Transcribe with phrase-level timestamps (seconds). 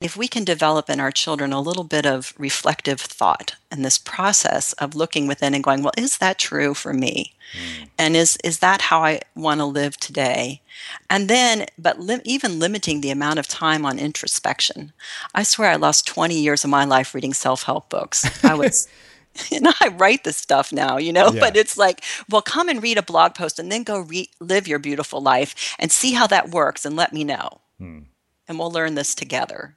[0.00, 3.98] If we can develop in our children a little bit of reflective thought and this
[3.98, 7.34] process of looking within and going, well, is that true for me?
[7.52, 7.88] Mm.
[7.98, 10.62] And is, is that how I want to live today?
[11.10, 14.92] And then, but li- even limiting the amount of time on introspection.
[15.34, 18.42] I swear I lost 20 years of my life reading self help books.
[18.44, 18.88] I was.
[19.52, 21.40] and I write this stuff now, you know, yeah.
[21.40, 24.66] but it's like, well, come and read a blog post and then go re- live
[24.66, 27.60] your beautiful life and see how that works and let me know.
[27.78, 28.00] Hmm.
[28.48, 29.76] And we'll learn this together.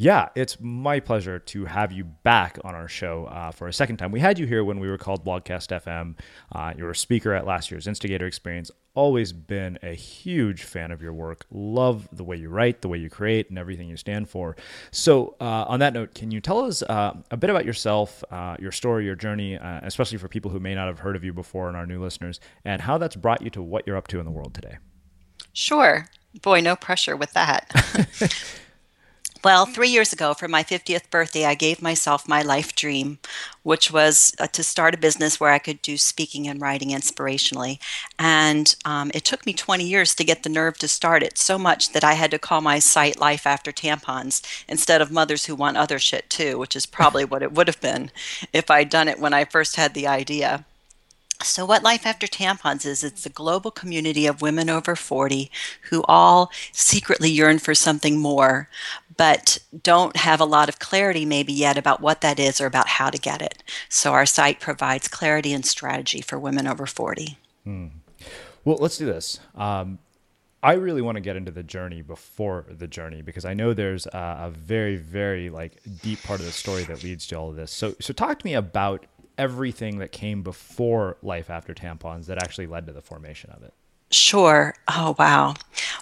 [0.00, 3.98] Yeah, it's my pleasure to have you back on our show uh, for a second
[3.98, 4.12] time.
[4.12, 6.14] We had you here when we were called Blogcast FM.
[6.50, 8.70] Uh, you were a speaker at last year's Instigator Experience.
[8.94, 11.44] Always been a huge fan of your work.
[11.50, 14.56] Love the way you write, the way you create, and everything you stand for.
[14.90, 18.56] So, uh, on that note, can you tell us uh, a bit about yourself, uh,
[18.58, 21.34] your story, your journey, uh, especially for people who may not have heard of you
[21.34, 24.18] before and our new listeners, and how that's brought you to what you're up to
[24.18, 24.78] in the world today?
[25.52, 26.06] Sure.
[26.40, 27.70] Boy, no pressure with that.
[29.42, 33.20] Well, three years ago, for my 50th birthday, I gave myself my life dream,
[33.62, 37.78] which was uh, to start a business where I could do speaking and writing inspirationally.
[38.18, 41.56] And um, it took me 20 years to get the nerve to start it, so
[41.56, 45.54] much that I had to call my site Life After Tampons instead of Mothers Who
[45.54, 48.10] Want Other Shit Too, which is probably what it would have been
[48.52, 50.66] if I'd done it when I first had the idea.
[51.42, 55.50] So, what Life After Tampons is, it's a global community of women over 40
[55.88, 58.68] who all secretly yearn for something more,
[59.16, 62.88] but don't have a lot of clarity maybe yet about what that is or about
[62.88, 63.62] how to get it.
[63.88, 67.38] So, our site provides clarity and strategy for women over 40.
[67.64, 67.86] Hmm.
[68.64, 69.40] Well, let's do this.
[69.54, 69.98] Um,
[70.62, 74.06] I really want to get into the journey before the journey because I know there's
[74.06, 77.56] a, a, very, very like deep part of the story that leads to all of
[77.56, 77.70] this.
[77.70, 79.06] So, so talk to me about
[79.38, 83.72] everything that came before life after tampons that actually led to the formation of it?
[84.12, 84.74] Sure.
[84.88, 85.54] Oh, wow.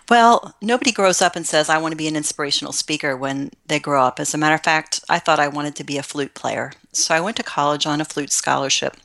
[0.09, 3.79] Well, nobody grows up and says, I want to be an inspirational speaker when they
[3.79, 4.19] grow up.
[4.19, 6.73] As a matter of fact, I thought I wanted to be a flute player.
[6.93, 8.97] So I went to college on a flute scholarship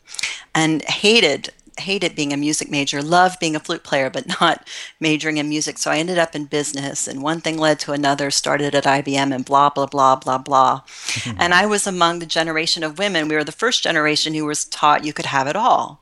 [0.56, 4.68] and hated hated being a music major, loved being a flute player, but not
[5.00, 5.78] majoring in music.
[5.78, 9.34] So I ended up in business, and one thing led to another, started at IBM,
[9.34, 10.82] and blah, blah, blah, blah, blah.
[11.38, 13.28] and I was among the generation of women.
[13.28, 16.00] We were the first generation who was taught you could have it all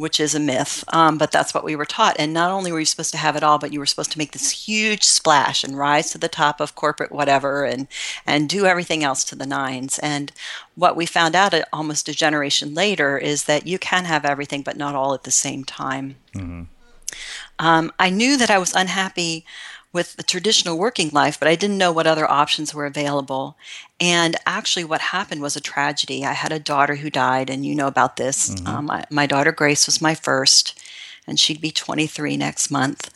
[0.00, 2.16] which is a myth, um, but that's what we were taught.
[2.18, 4.18] And not only were you supposed to have it all, but you were supposed to
[4.18, 7.86] make this huge splash and rise to the top of corporate whatever and
[8.26, 9.98] and do everything else to the nines.
[9.98, 10.32] And
[10.74, 14.78] what we found out almost a generation later is that you can have everything, but
[14.78, 16.16] not all at the same time.
[16.34, 16.62] Mm-hmm.
[17.58, 19.44] Um, I knew that I was unhappy
[19.92, 23.56] with the traditional working life, but I didn't know what other options were available.
[23.98, 26.24] And actually, what happened was a tragedy.
[26.24, 28.50] I had a daughter who died, and you know about this.
[28.50, 28.66] Mm-hmm.
[28.66, 30.78] Um, my, my, daughter Grace was my first,
[31.26, 33.10] and she'd be 23 next month.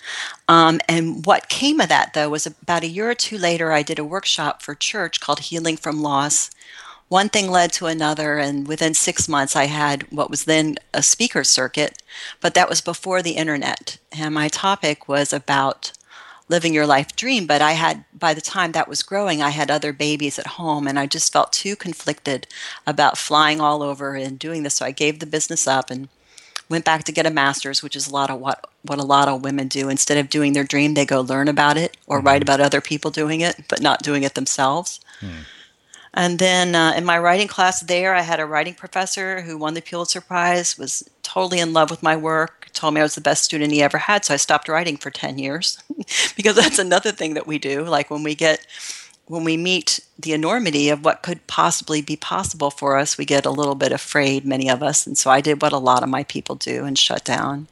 [0.49, 3.83] Um, and what came of that, though, was about a year or two later, I
[3.83, 6.51] did a workshop for church called Healing from Loss.
[7.09, 11.03] One thing led to another, and within six months, I had what was then a
[11.03, 12.03] speaker circuit,
[12.41, 13.99] but that was before the internet.
[14.11, 15.93] And my topic was about
[16.49, 19.71] living your life dream but i had by the time that was growing i had
[19.71, 22.47] other babies at home and i just felt too conflicted
[22.87, 26.09] about flying all over and doing this so i gave the business up and
[26.69, 29.29] went back to get a master's which is a lot of what what a lot
[29.29, 32.27] of women do instead of doing their dream they go learn about it or mm-hmm.
[32.27, 35.45] write about other people doing it but not doing it themselves mm.
[36.17, 39.75] And then uh, in my writing class there, I had a writing professor who won
[39.75, 43.21] the Pulitzer Prize, was totally in love with my work, told me I was the
[43.21, 44.25] best student he ever had.
[44.25, 45.83] So I stopped writing for 10 years
[46.37, 47.83] because that's another thing that we do.
[47.83, 48.65] Like when we get
[49.27, 53.47] when we meet the enormity of what could possibly be possible for us, we get
[53.47, 55.07] a little bit afraid, many of us.
[55.07, 57.67] And so I did what a lot of my people do and shut down.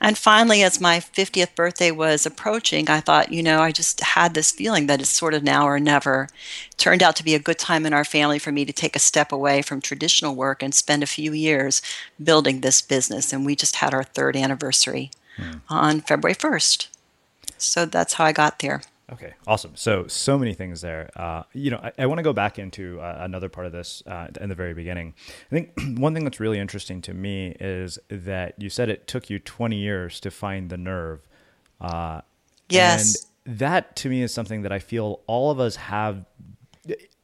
[0.00, 4.34] And finally, as my 50th birthday was approaching, I thought, you know, I just had
[4.34, 6.28] this feeling that it's sort of now or never.
[6.72, 8.96] It turned out to be a good time in our family for me to take
[8.96, 11.80] a step away from traditional work and spend a few years
[12.22, 13.32] building this business.
[13.32, 15.58] And we just had our third anniversary hmm.
[15.68, 16.88] on February 1st.
[17.56, 18.82] So that's how I got there.
[19.10, 19.74] Okay, awesome.
[19.74, 21.10] So, so many things there.
[21.16, 24.02] Uh, you know, I, I want to go back into uh, another part of this
[24.06, 25.14] uh, in the very beginning.
[25.50, 29.30] I think one thing that's really interesting to me is that you said it took
[29.30, 31.26] you 20 years to find the nerve.
[31.80, 32.20] Uh,
[32.68, 33.26] yes.
[33.46, 36.26] And that to me is something that I feel all of us have.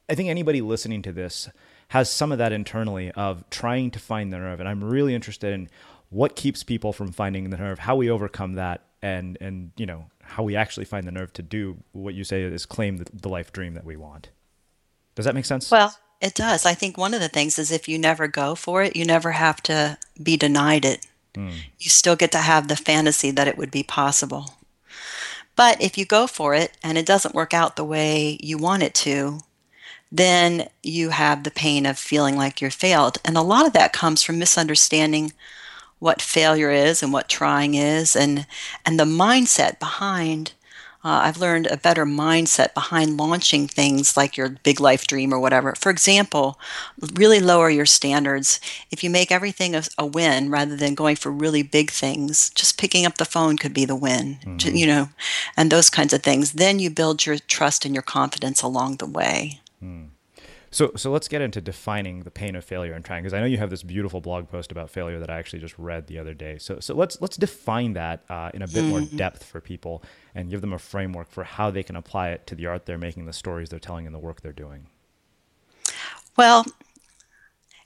[0.09, 1.49] I think anybody listening to this
[1.89, 4.59] has some of that internally of trying to find the nerve.
[4.59, 5.69] And I'm really interested in
[6.09, 10.05] what keeps people from finding the nerve, how we overcome that, and and you know
[10.25, 13.29] how we actually find the nerve to do what you say is claim the, the
[13.29, 14.29] life dream that we want.
[15.15, 15.71] Does that make sense?
[15.71, 16.65] Well, It does.
[16.65, 19.31] I think one of the things is if you never go for it, you never
[19.31, 21.05] have to be denied it.
[21.33, 21.53] Mm.
[21.77, 24.55] You still get to have the fantasy that it would be possible.
[25.55, 28.83] But if you go for it and it doesn't work out the way you want
[28.83, 29.39] it to,
[30.11, 33.17] then you have the pain of feeling like you're failed.
[33.25, 35.33] And a lot of that comes from misunderstanding
[35.99, 38.45] what failure is and what trying is and
[38.85, 40.53] and the mindset behind
[41.05, 45.39] uh, I've learned a better mindset behind launching things like your big life dream or
[45.39, 45.75] whatever.
[45.75, 46.59] For example,
[47.13, 48.59] really lower your standards.
[48.89, 52.79] If you make everything a, a win rather than going for really big things, just
[52.79, 54.75] picking up the phone could be the win, mm-hmm.
[54.75, 55.09] you know,
[55.55, 56.53] and those kinds of things.
[56.53, 59.61] Then you build your trust and your confidence along the way.
[59.83, 60.07] Mm.
[60.75, 63.45] So, so let's get into defining the pain of failure and trying, because I know
[63.45, 66.33] you have this beautiful blog post about failure that I actually just read the other
[66.33, 66.57] day.
[66.57, 69.15] So, so let's let's define that uh, in a bit more mm-hmm.
[69.15, 70.03] depth for people
[70.35, 72.97] and give them a framework for how they can apply it to the art they're
[72.97, 74.87] making, the stories they're telling, and the work they're doing.
[76.35, 76.65] Well,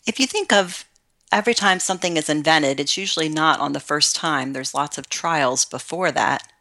[0.08, 0.86] if you think of
[1.32, 4.54] every time something is invented, it's usually not on the first time.
[4.54, 6.52] There's lots of trials before that.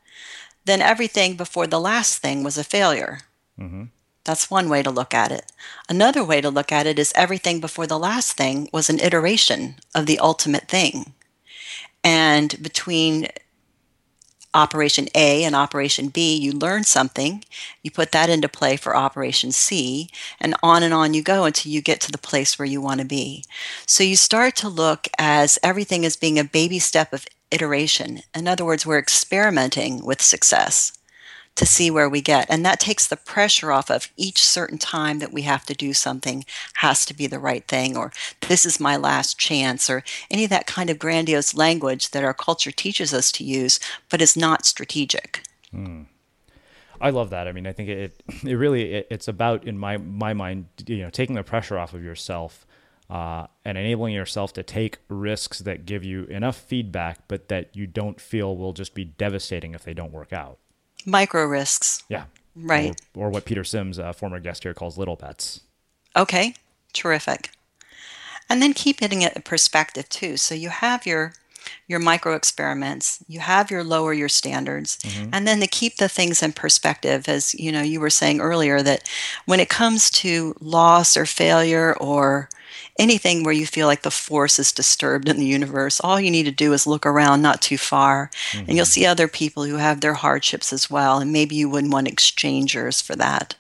[0.67, 3.21] Then everything before the last thing was a failure.
[3.59, 3.85] Mm-hmm.
[4.29, 5.51] That's one way to look at it.
[5.89, 9.77] Another way to look at it is everything before the last thing was an iteration
[9.95, 11.15] of the ultimate thing.
[12.05, 13.29] And between
[14.53, 17.43] Operation A and Operation B, you learn something,
[17.83, 21.73] you put that into play for Operation C, and on and on you go until
[21.73, 23.45] you get to the place where you want to be.
[23.87, 28.21] So you start to look as everything as being a baby step of iteration.
[28.35, 30.98] In other words, we're experimenting with success
[31.59, 32.47] to see where we get.
[32.49, 35.93] And that takes the pressure off of each certain time that we have to do
[35.93, 38.13] something has to be the right thing, or
[38.47, 42.33] this is my last chance, or any of that kind of grandiose language that our
[42.33, 45.43] culture teaches us to use, but is not strategic.
[45.75, 46.07] Mm.
[47.01, 47.49] I love that.
[47.49, 50.99] I mean, I think it it really it, it's about in my my mind, you
[50.99, 52.67] know, taking the pressure off of yourself
[53.11, 57.89] uh, and enabling yourself to take risks that give you enough feedback, but that you
[57.89, 60.59] don't feel will just be devastating if they don't work out.
[61.07, 62.03] Micro risks.
[62.09, 62.25] Yeah.
[62.57, 63.01] Right.
[63.15, 65.61] Or, or what Peter Sims, a former guest here, calls little bets.
[66.17, 66.55] Okay.
[66.93, 67.51] Terrific.
[68.51, 70.37] And then keep hitting it in perspective too.
[70.37, 71.35] So you have your
[71.87, 75.31] your micro experiments you have your lower your standards mm-hmm.
[75.33, 78.81] and then to keep the things in perspective as you know you were saying earlier
[78.81, 79.07] that
[79.45, 82.49] when it comes to loss or failure or
[82.99, 86.45] anything where you feel like the force is disturbed in the universe, all you need
[86.45, 88.59] to do is look around not too far, mm-hmm.
[88.61, 88.91] and you'll mm-hmm.
[88.91, 91.19] see other people who have their hardships as well.
[91.19, 93.55] And maybe you wouldn't want exchangers for that.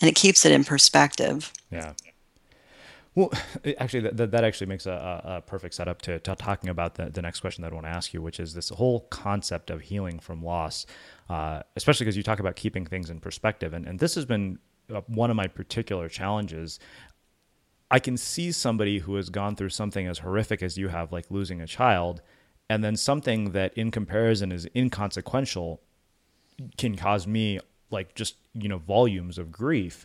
[0.00, 1.52] And it keeps it in perspective.
[1.70, 1.92] Yeah.
[3.14, 3.32] Well,
[3.78, 7.20] actually, that, that actually makes a, a perfect setup to, to talking about the, the
[7.20, 10.20] next question that I want to ask you, which is this whole concept of healing
[10.20, 10.86] from loss,
[11.28, 13.72] uh, especially because you talk about keeping things in perspective.
[13.72, 14.60] And, and this has been
[14.94, 16.78] uh, one of my particular challenges
[17.90, 21.30] I can see somebody who has gone through something as horrific as you have, like
[21.30, 22.20] losing a child,
[22.68, 25.80] and then something that in comparison is inconsequential
[26.76, 30.04] can cause me like just, you know, volumes of grief.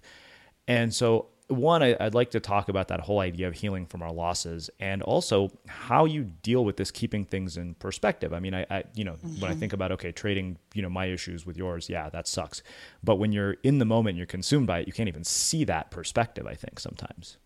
[0.68, 4.02] And so, one, I, would like to talk about that whole idea of healing from
[4.02, 8.32] our losses and also how you deal with this, keeping things in perspective.
[8.34, 9.42] I mean, I, I you know, mm-hmm.
[9.42, 9.60] when I mm-hmm.
[9.60, 12.64] think about, okay, trading, you know, my issues with yours, yeah, that sucks.
[13.04, 15.92] But when you're in the moment, you're consumed by it, you can't even see that
[15.92, 17.38] perspective, I think, sometimes.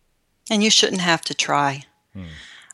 [0.50, 1.84] And you shouldn't have to try.
[2.14, 2.26] Hmm.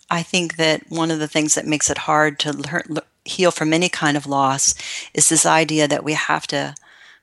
[0.09, 3.73] I think that one of the things that makes it hard to learn, heal from
[3.73, 4.75] any kind of loss
[5.13, 6.75] is this idea that we have to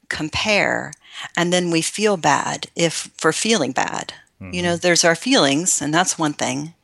[0.09, 0.93] compare
[1.37, 4.15] and then we feel bad if for feeling bad.
[4.41, 4.55] Mm-hmm.
[4.55, 4.81] You know, mm-hmm.
[4.81, 6.75] there's our feelings, and that's one thing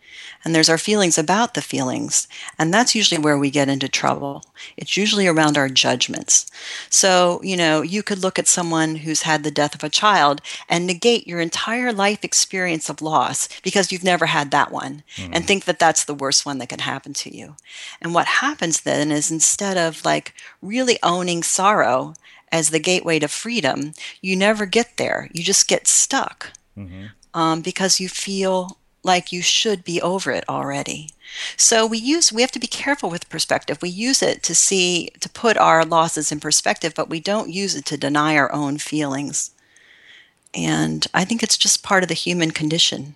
[0.47, 2.29] and there's our feelings about the feelings.
[2.57, 4.45] And that's usually where we get into trouble.
[4.77, 6.49] It's usually around our judgments.
[6.89, 10.41] So, you know, you could look at someone who's had the death of a child
[10.69, 15.31] and negate your entire life experience of loss because you've never had that one mm.
[15.33, 17.57] and think that that's the worst one that can happen to you.
[18.01, 22.15] And what happens then is instead of like really owning sorrow
[22.53, 25.29] as the gateway to freedom, you never get there.
[25.33, 26.53] You just get stuck.
[26.79, 27.07] Mm-hmm.
[27.35, 31.11] Um, because you feel like you should be over it already.
[31.57, 33.79] So we use we have to be careful with perspective.
[33.81, 37.75] We use it to see to put our losses in perspective, but we don't use
[37.75, 39.53] it to deny our own feelings.
[40.55, 43.15] And I think it's just part of the human condition.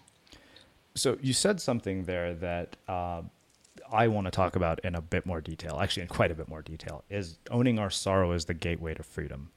[0.95, 3.23] So you said something there that uh,
[3.91, 6.49] I want to talk about in a bit more detail, actually in quite a bit
[6.49, 9.51] more detail, is owning our sorrow is the gateway to freedom.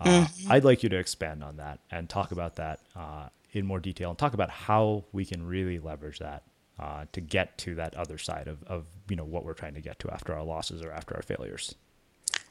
[0.00, 0.52] Uh, mm-hmm.
[0.52, 4.10] I'd like you to expand on that and talk about that uh, in more detail
[4.10, 6.42] and talk about how we can really leverage that
[6.78, 9.80] uh, to get to that other side of, of you know what we're trying to
[9.80, 11.74] get to after our losses or after our failures.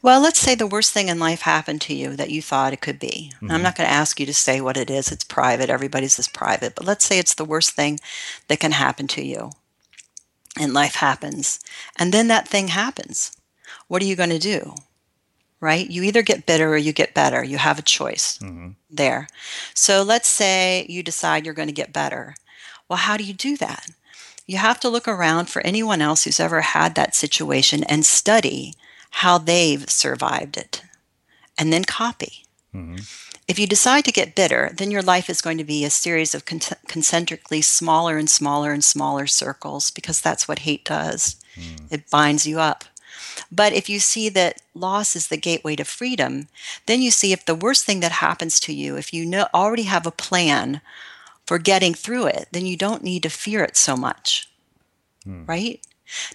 [0.03, 2.81] Well, let's say the worst thing in life happened to you that you thought it
[2.81, 3.31] could be.
[3.41, 3.61] I'm Mhm.
[3.61, 5.11] not going to ask you to say what it is.
[5.11, 5.69] It's private.
[5.69, 6.73] Everybody's is private.
[6.75, 7.99] But let's say it's the worst thing
[8.47, 9.51] that can happen to you.
[10.59, 11.59] And life happens.
[11.95, 13.31] And then that thing happens.
[13.87, 14.75] What are you going to do?
[15.61, 15.89] Right?
[15.89, 17.43] You either get bitter or you get better.
[17.43, 18.71] You have a choice mm-hmm.
[18.89, 19.27] there.
[19.73, 22.35] So let's say you decide you're going to get better.
[22.89, 23.87] Well, how do you do that?
[24.47, 28.73] You have to look around for anyone else who's ever had that situation and study
[29.11, 30.83] how they've survived it
[31.57, 32.45] and then copy.
[32.73, 32.97] Mm-hmm.
[33.47, 36.33] If you decide to get bitter, then your life is going to be a series
[36.33, 41.35] of con- concentrically smaller and smaller and smaller circles because that's what hate does.
[41.55, 41.91] Mm.
[41.91, 42.85] It binds you up.
[43.51, 46.47] But if you see that loss is the gateway to freedom,
[46.85, 49.83] then you see if the worst thing that happens to you, if you know already
[49.83, 50.81] have a plan
[51.45, 54.49] for getting through it, then you don't need to fear it so much.
[55.45, 55.85] Right?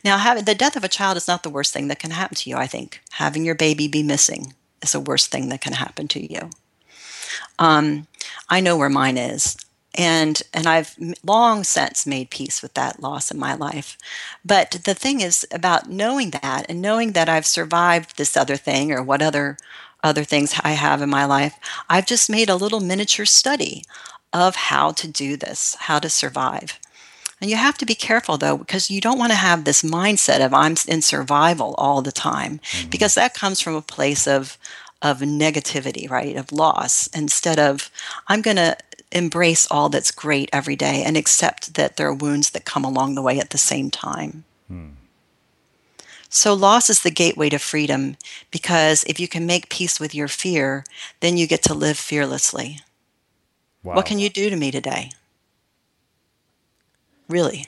[0.04, 2.36] Now, having the death of a child is not the worst thing that can happen
[2.36, 3.00] to you, I think.
[3.12, 6.50] Having your baby be missing is the worst thing that can happen to you.
[7.58, 8.06] Um,
[8.48, 9.56] I know where mine is.
[9.96, 13.96] And and I've long since made peace with that loss in my life.
[14.44, 18.92] But the thing is about knowing that and knowing that I've survived this other thing
[18.92, 19.56] or what other
[20.04, 21.54] other things I have in my life,
[21.88, 23.82] I've just made a little miniature study
[24.32, 26.78] of how to do this, how to survive.
[27.40, 30.44] And you have to be careful though, because you don't want to have this mindset
[30.44, 32.90] of I'm in survival all the time, mm-hmm.
[32.90, 34.58] because that comes from a place of
[35.02, 36.36] of negativity, right?
[36.36, 37.90] Of loss, instead of
[38.28, 38.76] I'm going to
[39.16, 43.14] embrace all that's great every day and accept that there are wounds that come along
[43.14, 44.44] the way at the same time.
[46.28, 48.16] So, loss is the gateway to freedom
[48.50, 50.84] because if you can make peace with your fear,
[51.20, 52.80] then you get to live fearlessly.
[53.82, 53.94] Wow.
[53.94, 55.12] What can you do to me today?
[57.28, 57.66] Really?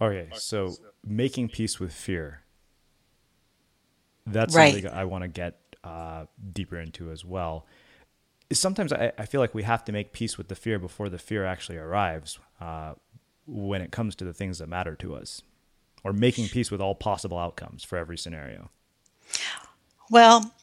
[0.00, 2.42] Okay, so making peace with fear.
[4.26, 4.72] That's Right.
[4.72, 7.66] something I want to get uh, deeper into as well.
[8.52, 11.18] Sometimes I, I feel like we have to make peace with the fear before the
[11.18, 12.94] fear actually arrives uh,
[13.46, 15.42] when it comes to the things that matter to us,
[16.02, 18.70] or making peace with all possible outcomes for every scenario.
[20.10, 20.54] Well,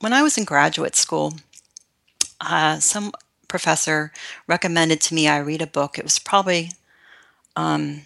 [0.00, 1.34] when I was in graduate school,
[2.40, 3.12] uh, some
[3.48, 4.12] professor
[4.46, 5.98] recommended to me I read a book.
[5.98, 6.70] It was probably
[7.56, 8.02] um,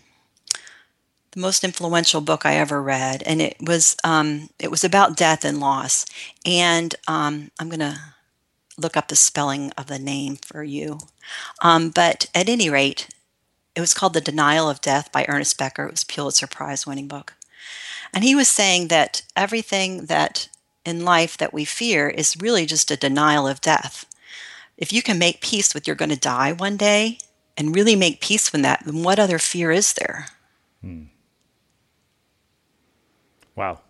[1.33, 5.44] the most influential book I ever read, and it was um, it was about death
[5.44, 6.07] and loss.
[6.44, 8.14] And um, I'm gonna
[8.79, 10.99] look up the spelling of the name for you.
[11.61, 13.09] Um, but at any rate,
[13.75, 15.85] it was called The Denial of Death by Ernest Becker.
[15.87, 17.35] It was a Pulitzer Prize winning book.
[18.14, 20.49] And he was saying that everything that
[20.85, 24.07] in life that we fear is really just a denial of death.
[24.77, 27.19] If you can make peace with you're going to die one day
[27.57, 30.29] and really make peace with that, then what other fear is there?
[33.55, 33.81] Wow,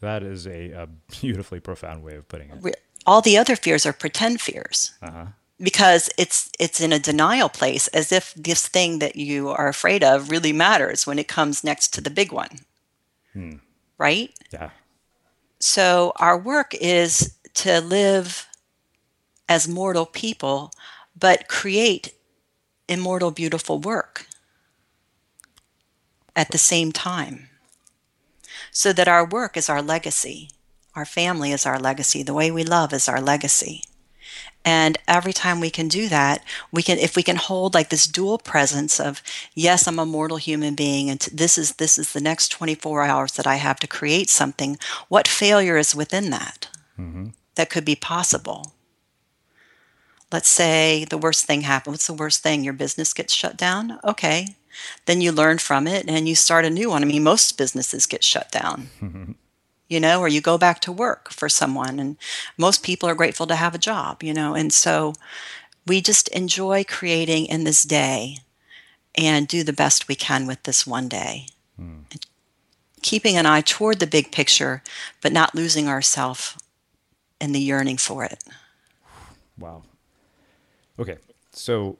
[0.00, 0.86] that is a, a
[1.20, 2.62] beautifully profound way of putting it.
[3.08, 5.26] All the other fears are pretend fears Uh-huh.
[5.68, 10.02] because it's it's in a denial place as if this thing that you are afraid
[10.04, 12.54] of really matters when it comes next to the big one.
[13.98, 14.30] Right?
[14.52, 14.70] Yeah.
[15.60, 18.46] So our work is to live
[19.48, 20.70] as mortal people,
[21.18, 22.14] but create
[22.88, 24.26] immortal, beautiful work
[26.34, 27.48] at the same time.
[28.70, 30.50] So that our work is our legacy,
[30.98, 33.84] our family is our legacy, the way we love is our legacy.
[34.64, 38.08] And every time we can do that, we can if we can hold like this
[38.08, 39.22] dual presence of
[39.54, 43.32] yes, I'm a mortal human being and this is this is the next 24 hours
[43.34, 44.76] that I have to create something.
[45.08, 46.68] What failure is within that?
[46.98, 47.28] Mm-hmm.
[47.54, 48.72] That could be possible.
[50.32, 51.94] Let's say the worst thing happened.
[51.94, 52.64] What's the worst thing?
[52.64, 54.00] Your business gets shut down?
[54.02, 54.56] Okay.
[55.06, 57.02] Then you learn from it and you start a new one.
[57.02, 58.90] I mean, most businesses get shut down
[59.88, 61.98] you know, or you go back to work for someone.
[61.98, 62.16] And
[62.56, 64.54] most people are grateful to have a job, you know.
[64.54, 65.14] And so
[65.86, 68.38] we just enjoy creating in this day
[69.16, 71.46] and do the best we can with this one day.
[71.76, 72.00] Hmm.
[73.02, 74.82] Keeping an eye toward the big picture,
[75.22, 76.56] but not losing ourselves
[77.40, 78.42] in the yearning for it.
[79.56, 79.82] Wow.
[80.98, 81.16] Okay,
[81.52, 81.96] so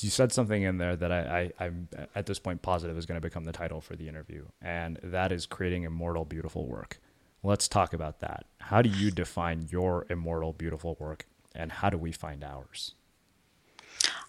[0.00, 3.20] you said something in there that I, I, I'm at this point positive is going
[3.20, 7.00] to become the title for the interview, and that is creating immortal, beautiful work.
[7.42, 8.44] Let's talk about that.
[8.58, 12.94] How do you define your immortal, beautiful work, and how do we find ours?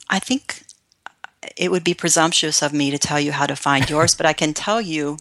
[0.09, 0.63] I think
[1.57, 4.33] it would be presumptuous of me to tell you how to find yours, but I
[4.33, 5.17] can tell you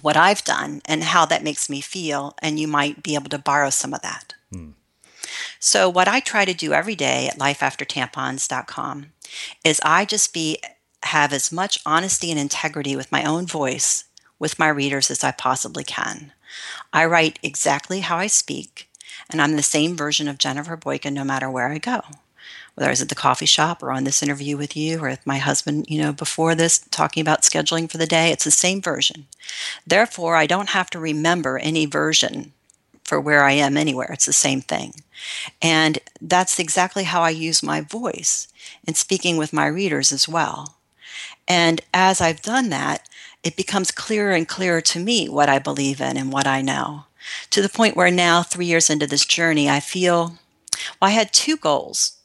[0.00, 3.38] what I've done and how that makes me feel, and you might be able to
[3.38, 4.34] borrow some of that.
[4.52, 4.70] Hmm.
[5.58, 9.12] So, what I try to do every day at lifeaftertampons.com
[9.64, 10.58] is I just be
[11.04, 14.04] have as much honesty and integrity with my own voice
[14.38, 16.32] with my readers as I possibly can.
[16.92, 18.88] I write exactly how I speak,
[19.30, 22.02] and I'm the same version of Jennifer Boykin no matter where I go.
[22.74, 25.26] Whether I was at the coffee shop or on this interview with you or with
[25.26, 28.80] my husband, you know, before this, talking about scheduling for the day, it's the same
[28.80, 29.26] version.
[29.84, 32.52] Therefore, I don't have to remember any version
[33.08, 34.10] for where I am anywhere.
[34.12, 34.92] It's the same thing.
[35.62, 38.48] And that's exactly how I use my voice
[38.86, 40.76] in speaking with my readers as well.
[41.48, 43.08] And as I've done that,
[43.42, 47.04] it becomes clearer and clearer to me what I believe in and what I know.
[47.50, 50.38] To the point where now, three years into this journey, I feel
[51.00, 52.18] well, I had two goals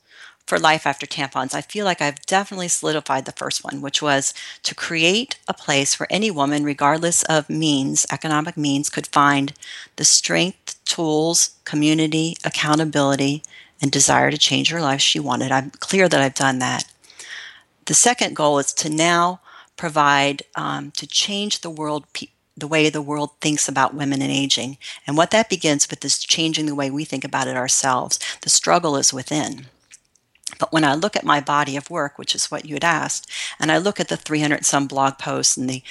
[0.45, 1.53] for life after tampons.
[1.53, 5.99] I feel like I've definitely solidified the first one, which was to create a place
[5.99, 9.53] where any woman, regardless of means, economic means, could find
[9.95, 13.43] the strength, tools, community, accountability,
[13.81, 15.51] and desire to change her life she wanted.
[15.51, 16.85] I'm clear that I've done that.
[17.85, 19.41] The second goal is to now
[19.75, 22.05] provide um, to change the world
[22.55, 26.19] the way the world thinks about women and aging and what that begins with is
[26.19, 29.65] changing the way we think about it ourselves the struggle is within
[30.59, 33.29] but when I look at my body of work, which is what you had asked,
[33.59, 35.83] and I look at the 300 some blog posts and the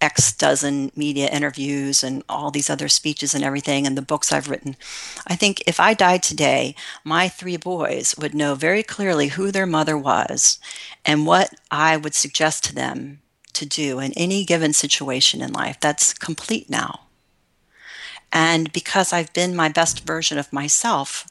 [0.00, 4.48] X dozen media interviews and all these other speeches and everything and the books I've
[4.48, 4.76] written.
[5.26, 9.66] I think if I died today, my three boys would know very clearly who their
[9.66, 10.58] mother was
[11.04, 13.20] and what I would suggest to them
[13.52, 15.78] to do in any given situation in life.
[15.80, 17.00] That's complete now.
[18.32, 21.26] And because I've been my best version of myself,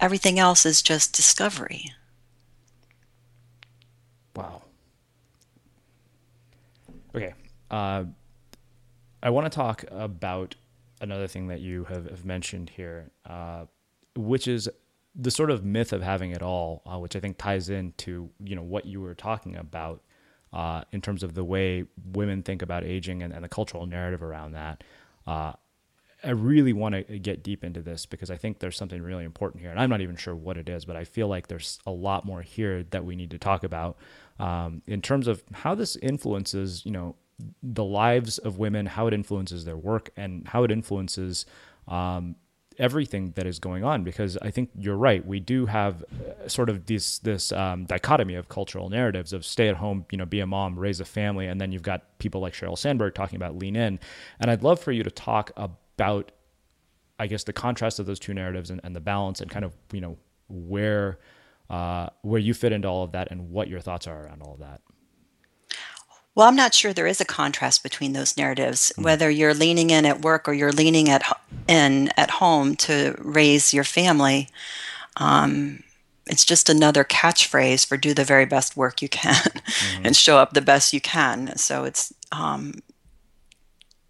[0.00, 1.92] everything else is just discovery.
[4.34, 4.62] Wow.
[7.14, 7.34] Okay.
[7.72, 8.04] Uh,
[9.22, 10.54] I want to talk about
[11.00, 13.64] another thing that you have, have mentioned here, uh,
[14.14, 14.68] which is
[15.14, 18.54] the sort of myth of having it all, uh, which I think ties into you
[18.54, 20.02] know what you were talking about
[20.52, 24.22] uh, in terms of the way women think about aging and, and the cultural narrative
[24.22, 24.84] around that.
[25.26, 25.52] Uh,
[26.24, 29.60] I really want to get deep into this because I think there's something really important
[29.60, 31.90] here, and I'm not even sure what it is, but I feel like there's a
[31.90, 33.96] lot more here that we need to talk about
[34.38, 37.16] um, in terms of how this influences, you know,
[37.62, 41.46] the lives of women, how it influences their work, and how it influences
[41.88, 42.36] um,
[42.78, 44.04] everything that is going on.
[44.04, 45.24] Because I think you're right.
[45.26, 49.68] We do have uh, sort of this this um, dichotomy of cultural narratives of stay
[49.68, 52.40] at home, you know, be a mom, raise a family, and then you've got people
[52.40, 53.98] like Sheryl Sandberg talking about lean in.
[54.40, 56.32] And I'd love for you to talk about,
[57.18, 59.74] I guess, the contrast of those two narratives and, and the balance, and kind of
[59.92, 60.16] you know
[60.48, 61.18] where
[61.70, 64.54] uh, where you fit into all of that and what your thoughts are around all
[64.54, 64.80] of that.
[66.34, 68.92] Well, I'm not sure there is a contrast between those narratives.
[68.96, 69.04] Mm.
[69.04, 71.22] Whether you're leaning in at work or you're leaning at
[71.68, 74.48] in at home to raise your family,
[75.16, 75.82] um,
[76.26, 80.06] it's just another catchphrase for do the very best work you can mm-hmm.
[80.06, 81.56] and show up the best you can.
[81.56, 82.74] So it's um,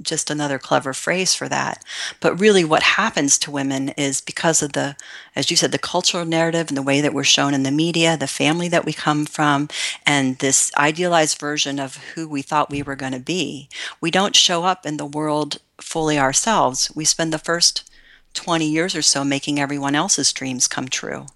[0.03, 1.85] just another clever phrase for that.
[2.21, 4.97] But really, what happens to women is because of the,
[5.35, 8.17] as you said, the cultural narrative and the way that we're shown in the media,
[8.17, 9.69] the family that we come from,
[10.07, 13.69] and this idealized version of who we thought we were going to be,
[14.01, 16.91] we don't show up in the world fully ourselves.
[16.95, 17.91] We spend the first
[18.35, 21.27] 20 years or so making everyone else's dreams come true.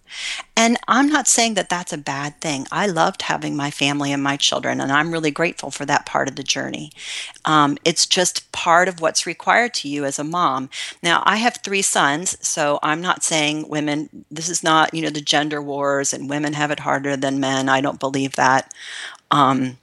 [0.57, 2.67] And I'm not saying that that's a bad thing.
[2.73, 6.29] I loved having my family and my children, and I'm really grateful for that part
[6.29, 6.93] of the journey.
[7.45, 10.71] Um, it's just part of what's required to you as a mom.
[11.03, 15.11] Now, I have three sons, so I'm not saying women, this is not, you know,
[15.11, 17.69] the gender wars and women have it harder than men.
[17.69, 18.73] I don't believe that.
[19.31, 19.77] Um,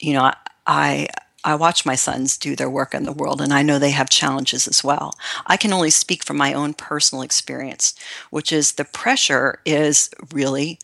[0.00, 0.32] you know,
[0.66, 1.08] I,
[1.44, 4.08] I watch my sons do their work in the world, and I know they have
[4.08, 5.18] challenges as well.
[5.46, 7.94] I can only speak from my own personal experience,
[8.30, 10.78] which is the pressure is really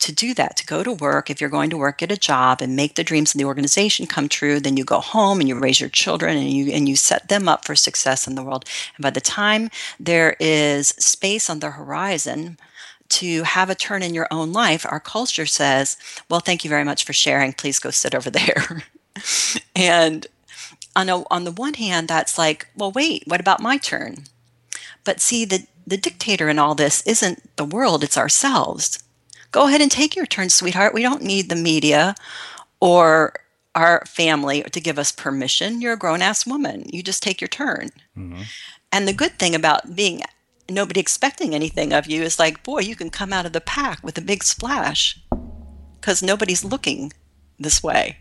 [0.00, 1.30] to do that, to go to work.
[1.30, 4.06] If you're going to work at a job and make the dreams of the organization
[4.06, 6.96] come true, then you go home and you raise your children and you and you
[6.96, 8.64] set them up for success in the world.
[8.96, 9.70] And by the time
[10.00, 12.58] there is space on the horizon,
[13.10, 15.96] to have a turn in your own life, our culture says,
[16.28, 17.52] Well, thank you very much for sharing.
[17.52, 18.84] Please go sit over there.
[19.76, 20.26] and
[20.96, 24.24] on a, on the one hand, that's like, well, wait, what about my turn?
[25.04, 29.02] But see, the the dictator in all this isn't the world; it's ourselves.
[29.52, 30.94] Go ahead and take your turn, sweetheart.
[30.94, 32.14] We don't need the media
[32.80, 33.34] or
[33.74, 35.80] our family to give us permission.
[35.80, 36.84] You're a grown ass woman.
[36.92, 37.90] You just take your turn.
[38.16, 38.42] Mm-hmm.
[38.92, 40.22] And the good thing about being
[40.68, 44.02] nobody expecting anything of you is like, boy, you can come out of the pack
[44.02, 45.18] with a big splash
[46.00, 47.12] because nobody's looking
[47.58, 48.18] this way.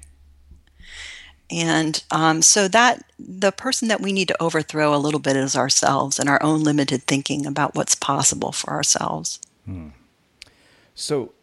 [1.51, 5.55] And um, so that the person that we need to overthrow a little bit is
[5.55, 9.39] ourselves and our own limited thinking about what's possible for ourselves.
[9.65, 9.89] Hmm.
[10.93, 11.33] So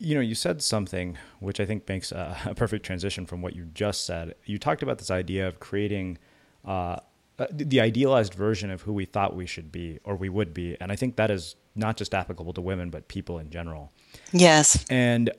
[0.00, 3.54] you know, you said something which I think makes a, a, perfect transition from what
[3.54, 4.34] you just said.
[4.46, 6.18] You talked about this idea of creating
[6.64, 6.96] uh,
[7.38, 10.76] uh, the idealized version of who we thought we should be or we would be,
[10.80, 13.92] and I think that is not just applicable to women but people in general.
[14.32, 14.84] Yes.
[14.90, 15.30] And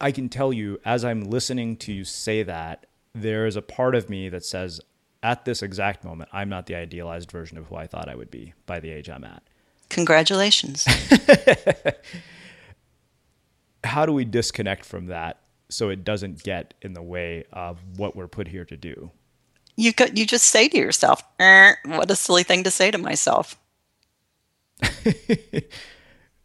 [0.00, 3.94] I can tell you, as I'm listening to you say that, there is a part
[3.94, 4.80] of me that says,
[5.22, 8.30] at this exact moment, I'm not the idealized version of who I thought I would
[8.30, 9.42] be by the age I'm at.
[9.88, 10.84] Congratulations.
[13.84, 18.14] How do we disconnect from that so it doesn't get in the way of what
[18.16, 19.10] we're put here to do?
[19.76, 22.98] You could, you just say to yourself, er, "What a silly thing to say to
[22.98, 23.56] myself."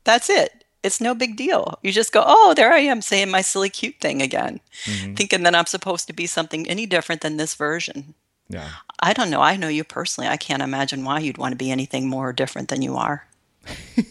[0.04, 0.61] That's it.
[0.84, 1.78] It's no big deal.
[1.84, 5.14] You just go, "Oh, there I am saying my silly cute thing again," mm-hmm.
[5.14, 8.16] thinking that I'm supposed to be something any different than this version.
[8.50, 8.70] Yeah.
[9.00, 9.42] I don't know.
[9.42, 10.28] I know you personally.
[10.28, 13.26] I can't imagine why you'd want to be anything more different than you are.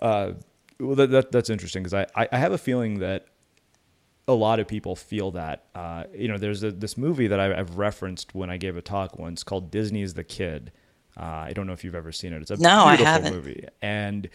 [0.00, 0.32] uh,
[0.78, 3.26] well, that, that, that's interesting because I, I have a feeling that
[4.28, 5.64] a lot of people feel that.
[5.74, 8.82] Uh, you know, there's a, this movie that I, have referenced when I gave a
[8.82, 10.72] talk once called Disney's The Kid.
[11.18, 12.40] Uh, I don't know if you've ever seen it.
[12.40, 14.28] It's a no, beautiful movie, and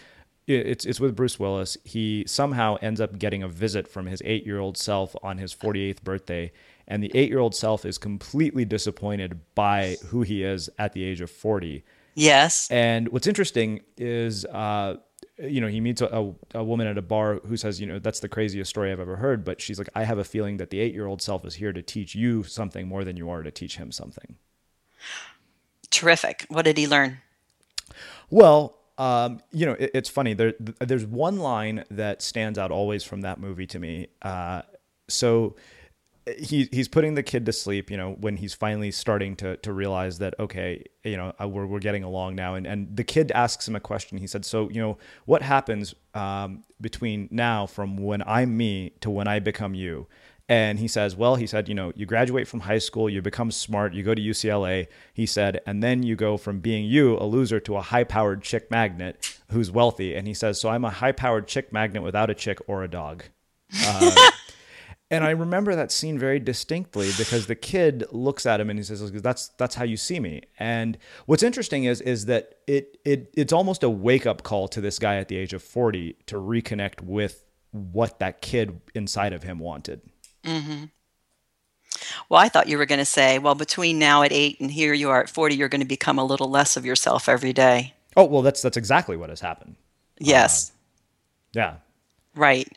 [0.47, 1.77] it's it's with Bruce Willis.
[1.83, 5.53] He somehow ends up getting a visit from his eight year old self on his
[5.53, 6.51] 48th birthday,
[6.87, 11.03] and the eight year old self is completely disappointed by who he is at the
[11.03, 11.83] age of 40.
[12.15, 12.69] Yes.
[12.71, 14.95] And what's interesting is, uh,
[15.37, 18.21] you know, he meets a, a, woman at a bar who says, you know, that's
[18.21, 19.43] the craziest story I've ever heard.
[19.43, 21.73] But she's like, I have a feeling that the eight year old self is here
[21.73, 24.37] to teach you something more than you are to teach him something.
[25.89, 26.45] Terrific.
[26.49, 27.17] What did he learn?
[28.29, 30.33] Well, um, you know, it, it's funny.
[30.33, 34.07] There, there's one line that stands out always from that movie to me.
[34.21, 34.61] Uh,
[35.07, 35.55] so
[36.39, 39.73] he he's putting the kid to sleep, you know, when he's finally starting to to
[39.73, 43.31] realize that okay, you know, uh, we're we're getting along now, and and the kid
[43.33, 44.17] asks him a question.
[44.17, 49.09] He said, "So, you know, what happens um, between now from when I'm me to
[49.09, 50.07] when I become you?"
[50.47, 53.49] And he says, Well, he said, you know, you graduate from high school, you become
[53.49, 57.25] smart, you go to UCLA, he said, and then you go from being you, a
[57.25, 60.15] loser, to a high powered chick magnet who's wealthy.
[60.15, 62.87] And he says, So I'm a high powered chick magnet without a chick or a
[62.87, 63.23] dog.
[63.83, 64.29] Uh,
[65.11, 68.83] and I remember that scene very distinctly because the kid looks at him and he
[68.83, 73.31] says, "That's that's how you see me." And what's interesting is is that it it
[73.35, 76.35] it's almost a wake up call to this guy at the age of forty to
[76.35, 80.01] reconnect with what that kid inside of him wanted.
[80.45, 80.85] Mm-hmm.
[82.29, 84.93] Well, I thought you were going to say, well, between now at eight and here
[84.93, 87.93] you are at forty, you're going to become a little less of yourself every day.
[88.15, 89.75] Oh well, that's that's exactly what has happened.
[90.19, 90.69] Yes.
[90.69, 90.73] Uh,
[91.53, 91.73] yeah.
[92.35, 92.67] Right.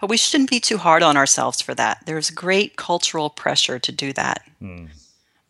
[0.00, 2.02] But we shouldn't be too hard on ourselves for that.
[2.04, 4.42] There's great cultural pressure to do that.
[4.60, 4.88] Mm.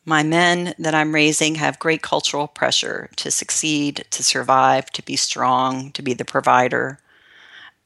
[0.04, 5.16] My men that I'm raising have great cultural pressure to succeed, to survive, to be
[5.16, 6.98] strong, to be the provider.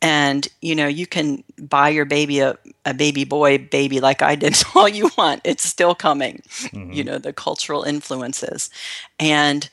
[0.02, 4.34] And you know, you can buy your baby a, a baby boy baby like I
[4.34, 5.40] did all you want.
[5.44, 6.42] It's still coming.
[6.48, 6.92] Mm-hmm.
[6.92, 8.68] You know, the cultural influences.
[9.18, 9.70] And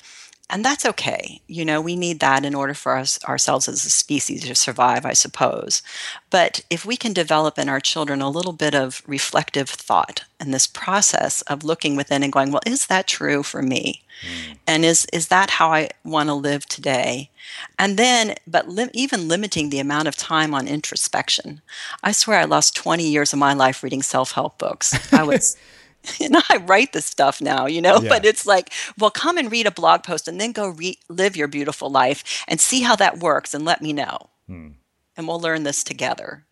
[0.50, 1.42] and that's okay.
[1.48, 5.06] You know, we need that in order for us ourselves as a species to survive,
[5.06, 5.84] I suppose.
[6.30, 10.54] But if we can develop in our children a little bit of reflective thought and
[10.54, 14.02] this process of looking within and going, well, is that true for me?
[14.22, 14.58] Mm.
[14.68, 17.30] And is is that how I want to live today?
[17.78, 21.62] And then, but li- even limiting the amount of time on introspection.
[22.04, 25.14] I swear I lost 20 years of my life reading self help books.
[25.14, 25.56] I was.
[26.22, 28.10] and I write this stuff now, you know, yeah.
[28.10, 31.36] but it's like, well, come and read a blog post and then go re- live
[31.36, 34.30] your beautiful life and see how that works and let me know.
[34.48, 34.70] Hmm.
[35.18, 36.46] And we'll learn this together.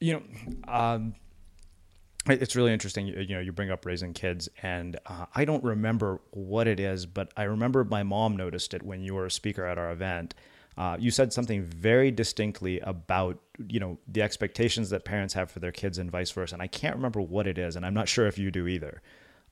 [0.00, 1.14] You know, um,
[2.26, 3.06] it's really interesting.
[3.06, 6.78] You, you, know, you bring up raising kids, and uh, I don't remember what it
[6.78, 9.90] is, but I remember my mom noticed it when you were a speaker at our
[9.90, 10.34] event
[10.78, 15.58] uh, you said something very distinctly about you know the expectations that parents have for
[15.58, 18.08] their kids and vice versa and i can't remember what it is and i'm not
[18.08, 19.02] sure if you do either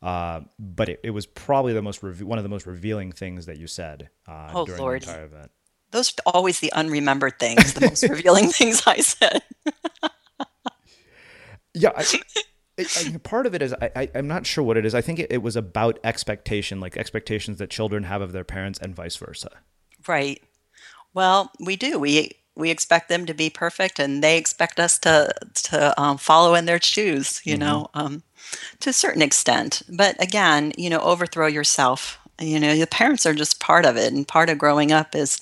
[0.02, 3.46] uh, but it, it, was probably the most reve- one of the most revealing things
[3.46, 5.02] that you said uh, oh, during Lord.
[5.02, 5.50] the entire event
[5.90, 9.42] those are always the unremembered things the most revealing things i said
[11.74, 12.04] yeah I,
[12.78, 14.94] I, part of it is I, am not sure what it is.
[14.94, 18.78] I think it, it, was about expectation, like expectations that children have of their parents
[18.78, 19.48] and vice versa.
[20.06, 20.42] Right.
[21.16, 21.98] Well, we do.
[21.98, 25.32] We we expect them to be perfect, and they expect us to
[25.70, 27.40] to um, follow in their shoes.
[27.42, 27.60] You mm-hmm.
[27.60, 28.22] know, um,
[28.80, 29.80] to a certain extent.
[29.88, 32.18] But again, you know, overthrow yourself.
[32.38, 35.40] You know, the parents are just part of it, and part of growing up is,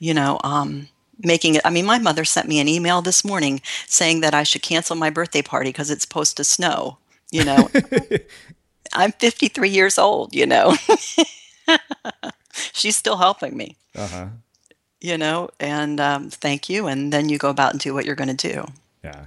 [0.00, 0.88] you know, um,
[1.20, 1.62] making it.
[1.64, 4.96] I mean, my mother sent me an email this morning saying that I should cancel
[4.96, 6.98] my birthday party because it's supposed to snow.
[7.30, 7.70] You know,
[8.92, 10.34] I'm 53 years old.
[10.34, 10.74] You know,
[12.72, 13.76] she's still helping me.
[13.94, 14.26] Uh huh
[15.02, 16.86] you know, and um, thank you.
[16.86, 18.66] And then you go about and do what you're going to do.
[19.04, 19.26] Yeah.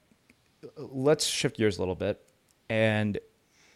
[0.91, 2.21] let's shift gears a little bit
[2.69, 3.19] and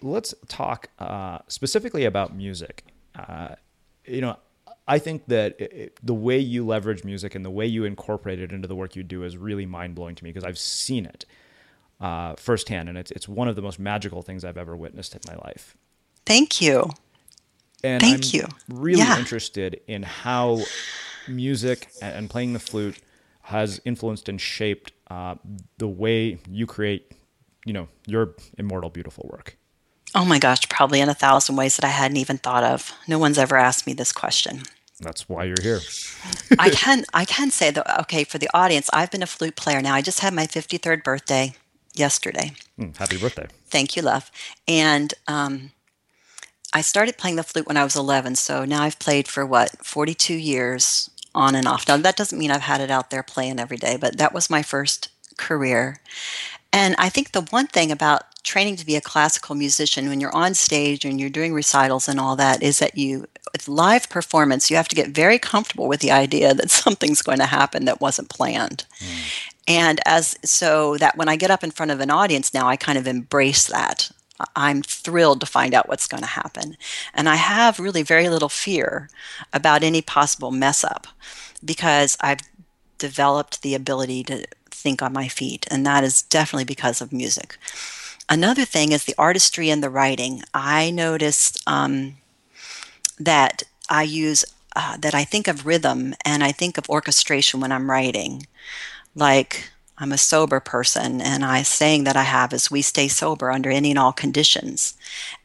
[0.02, 2.84] let's talk uh, specifically about music.
[3.16, 3.56] Uh,
[4.06, 4.38] you know,
[4.88, 8.52] I think that it, the way you leverage music and the way you incorporate it
[8.52, 11.26] into the work you do is really mind blowing to me because I've seen it
[12.00, 15.22] uh, firsthand, and it's it's one of the most magical things I've ever witnessed in
[15.28, 15.76] my life.
[16.26, 16.92] Thank you.
[17.84, 18.48] And Thank I'm you.
[18.70, 19.18] Really Yeah.
[19.18, 20.64] interested in how
[21.28, 22.98] music and and playing the flute
[23.46, 25.36] has influenced and shaped uh,
[25.78, 27.12] the way you create,
[27.64, 29.56] you know, your immortal, beautiful work.
[30.16, 32.92] Oh my gosh, probably in a thousand ways that I hadn't even thought of.
[33.08, 34.64] No one's ever asked me this question.
[35.00, 35.82] That's why you're here.
[36.60, 38.90] I can I can say that okay for the audience.
[38.94, 39.94] I've been a flute player now.
[39.94, 41.54] I just had my 53rd birthday
[41.94, 42.54] yesterday.
[42.80, 43.48] Mm, happy birthday.
[43.68, 44.32] Thank you, love.
[44.68, 45.72] And um,
[46.74, 48.36] I started playing the flute when I was 11.
[48.36, 51.88] So now I've played for what 42 years on and off.
[51.88, 54.50] Now that doesn't mean I've had it out there playing every day, but that was
[54.50, 56.00] my first career.
[56.72, 60.36] And I think the one thing about training to be a classical musician when you're
[60.36, 64.70] on stage and you're doing recitals and all that is that you with live performance
[64.70, 68.02] you have to get very comfortable with the idea that something's going to happen that
[68.02, 68.86] wasn't planned.
[69.00, 69.22] Hmm.
[69.68, 72.76] And as so that when I get up in front of an audience now I
[72.76, 74.12] kind of embrace that.
[74.56, 76.78] I'm thrilled to find out what's going to happen.
[77.14, 79.10] And I have really very little fear
[79.54, 81.08] about any possible mess up
[81.64, 82.40] because I've
[82.98, 85.66] developed the ability to think on my feet.
[85.72, 87.58] And that is definitely because of music.
[88.28, 90.42] Another thing is the artistry and the writing.
[90.54, 92.18] I noticed um,
[93.20, 94.44] that I use,
[94.76, 98.48] uh, that I think of rhythm and I think of orchestration when I'm writing.
[99.14, 103.50] Like, I'm a sober person, and I saying that I have is we stay sober
[103.50, 104.96] under any and all conditions.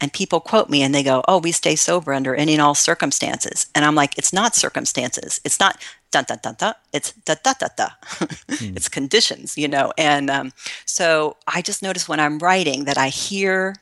[0.01, 2.75] And people quote me and they go, "Oh, we stay sober under any and all
[2.75, 5.41] circumstances." And I'm like, "It's not circumstances.
[5.45, 5.81] It's not
[6.11, 6.75] dun dun dun dun.
[6.93, 7.89] It's da da da da.
[8.51, 8.77] Hmm.
[8.77, 10.53] it's conditions, you know." And um,
[10.85, 13.77] so I just notice when I'm writing that I hear.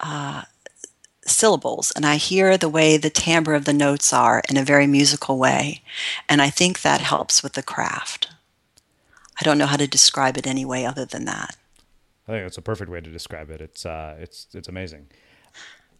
[0.00, 0.42] Uh,
[1.26, 4.86] syllables and I hear the way the timbre of the notes are in a very
[4.86, 5.82] musical way.
[6.28, 8.28] And I think that helps with the craft.
[9.40, 11.56] I don't know how to describe it any way other than that.
[12.26, 13.60] I think that's a perfect way to describe it.
[13.60, 15.08] It's uh, it's it's amazing.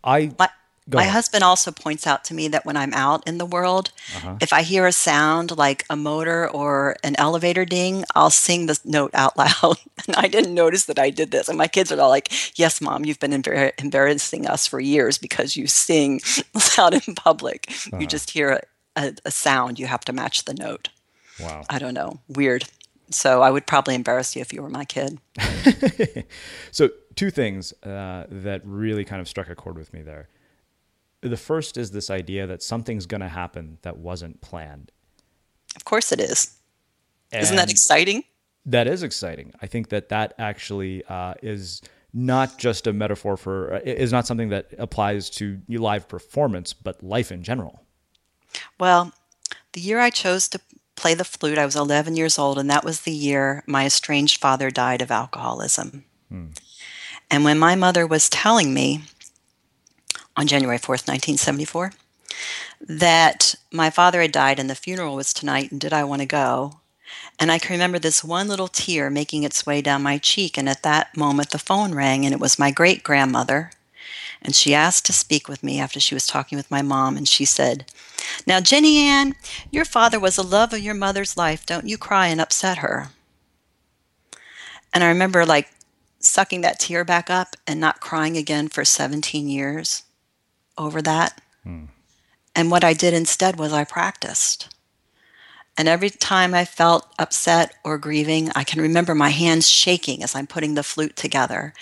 [0.02, 0.48] I my,
[0.86, 4.36] my husband also points out to me that when I'm out in the world, uh-huh.
[4.40, 8.78] if I hear a sound like a motor or an elevator ding, I'll sing the
[8.84, 9.78] note out loud.
[10.06, 11.48] and I didn't notice that I did this.
[11.48, 15.18] And my kids are all like, "Yes, mom, you've been embar- embarrassing us for years
[15.18, 16.20] because you sing
[16.78, 17.66] loud in public.
[17.68, 17.98] Uh-huh.
[17.98, 18.60] You just hear a,
[18.96, 20.88] a, a sound, you have to match the note."
[21.40, 21.64] Wow.
[21.68, 22.20] I don't know.
[22.28, 22.64] Weird.
[23.10, 25.18] So I would probably embarrass you if you were my kid.
[26.70, 30.28] so, two things uh, that really kind of struck a chord with me there.
[31.20, 34.90] The first is this idea that something's going to happen that wasn't planned.
[35.76, 36.56] Of course it is.
[37.32, 38.24] And Isn't that exciting?
[38.66, 39.52] That is exciting.
[39.60, 41.82] I think that that actually uh, is
[42.12, 47.02] not just a metaphor for, uh, is not something that applies to live performance, but
[47.02, 47.82] life in general.
[48.78, 49.12] Well,
[49.72, 50.60] the year I chose to
[50.96, 51.58] play the flute.
[51.58, 55.10] I was 11 years old, and that was the year my estranged father died of
[55.10, 56.04] alcoholism.
[56.28, 56.46] Hmm.
[57.30, 59.02] And when my mother was telling me
[60.36, 61.92] on January 4th, 1974,
[62.80, 66.26] that my father had died and the funeral was tonight, and did I want to
[66.26, 66.80] go?
[67.38, 70.56] And I can remember this one little tear making its way down my cheek.
[70.56, 73.70] And at that moment, the phone rang, and it was my great grandmother.
[74.44, 77.16] And she asked to speak with me after she was talking with my mom.
[77.16, 77.86] And she said,
[78.46, 79.34] now, Jenny Ann,
[79.70, 81.64] your father was the love of your mother's life.
[81.64, 83.08] Don't you cry and upset her.
[84.92, 85.70] And I remember like
[86.20, 90.04] sucking that tear back up and not crying again for 17 years
[90.78, 91.40] over that.
[91.62, 91.86] Hmm.
[92.54, 94.73] And what I did instead was I practiced.
[95.76, 100.34] And every time I felt upset or grieving, I can remember my hands shaking as
[100.34, 101.74] I'm putting the flute together.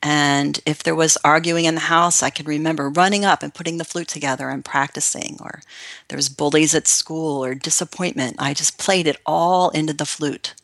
[0.00, 3.78] And if there was arguing in the house, I can remember running up and putting
[3.78, 5.36] the flute together and practicing.
[5.40, 5.62] Or
[6.08, 8.36] there was bullies at school or disappointment.
[8.38, 10.54] I just played it all into the flute,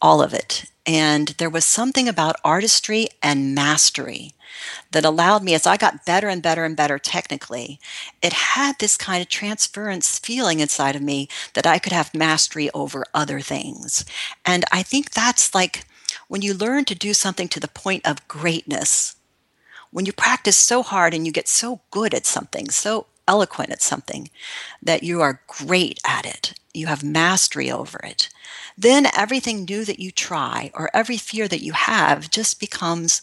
[0.00, 0.66] all of it.
[0.86, 4.32] And there was something about artistry and mastery
[4.92, 7.78] that allowed me, as I got better and better and better technically,
[8.22, 12.70] it had this kind of transference feeling inside of me that I could have mastery
[12.72, 14.04] over other things.
[14.44, 15.84] And I think that's like
[16.28, 19.16] when you learn to do something to the point of greatness,
[19.90, 23.82] when you practice so hard and you get so good at something, so eloquent at
[23.82, 24.30] something,
[24.82, 28.28] that you are great at it, you have mastery over it,
[28.76, 33.22] then everything new that you try or every fear that you have just becomes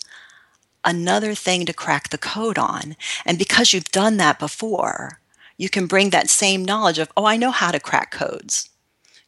[0.84, 2.96] another thing to crack the code on.
[3.26, 5.20] And because you've done that before,
[5.58, 8.70] you can bring that same knowledge of, oh, I know how to crack codes.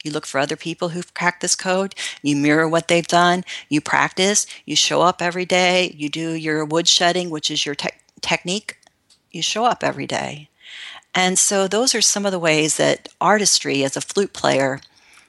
[0.04, 3.82] You look for other people who've cracked this code, you mirror what they've done, you
[3.82, 7.90] practice, you show up every day, you do your wood shedding, which is your te-
[8.22, 8.78] technique,
[9.32, 10.50] you show up every day.
[11.16, 14.82] And so, those are some of the ways that artistry as a flute player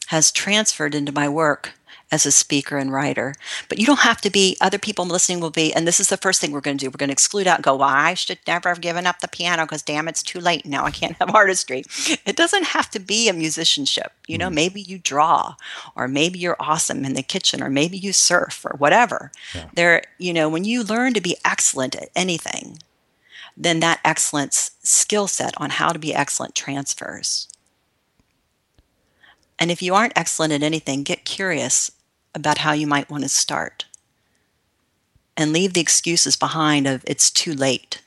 [0.09, 1.73] has transferred into my work
[2.13, 3.35] as a speaker and writer.
[3.69, 6.17] But you don't have to be, other people listening will be, and this is the
[6.17, 6.89] first thing we're going to do.
[6.89, 9.29] We're going to exclude out and go, well, I should never have given up the
[9.29, 10.65] piano because damn, it's too late.
[10.65, 11.83] Now I can't have artistry.
[12.25, 14.13] It doesn't have to be a musicianship.
[14.27, 14.55] You know, mm.
[14.55, 15.57] maybe you draw,
[15.95, 19.33] or maybe you're awesome in the kitchen, or maybe you surf, or whatever.
[19.55, 19.69] Yeah.
[19.75, 22.79] There, you know, when you learn to be excellent at anything,
[23.57, 27.49] then that excellence skill set on how to be excellent transfers.
[29.59, 31.91] And if you aren't excellent at anything, get curious
[32.35, 33.87] about how you might want to start.
[35.37, 38.03] And leave the excuses behind of it's too late.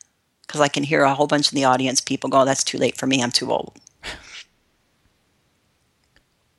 [0.46, 2.78] Because I can hear a whole bunch in the audience people go, oh, that's too
[2.78, 3.80] late for me, I'm too old.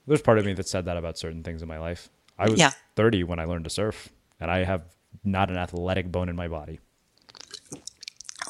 [0.07, 2.09] There's part of me that said that about certain things in my life.
[2.39, 2.73] I was yeah.
[2.97, 4.09] 30 when I learned to surf,
[4.41, 4.85] and I have
[5.25, 6.81] not an athletic bone in my body.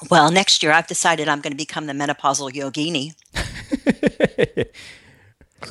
[0.08, 3.14] Well, next year I've decided I'm going to become the menopausal yogini.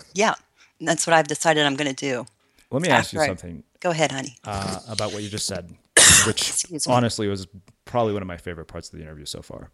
[0.13, 0.35] yeah,
[0.79, 2.25] that's what I've decided I'm going to do.
[2.71, 3.63] Let me ask you something.
[3.79, 4.37] Go ahead, honey.
[4.43, 5.73] Uh, about what you just said,
[6.27, 7.47] which honestly was
[7.85, 9.71] probably one of my favorite parts of the interview so far.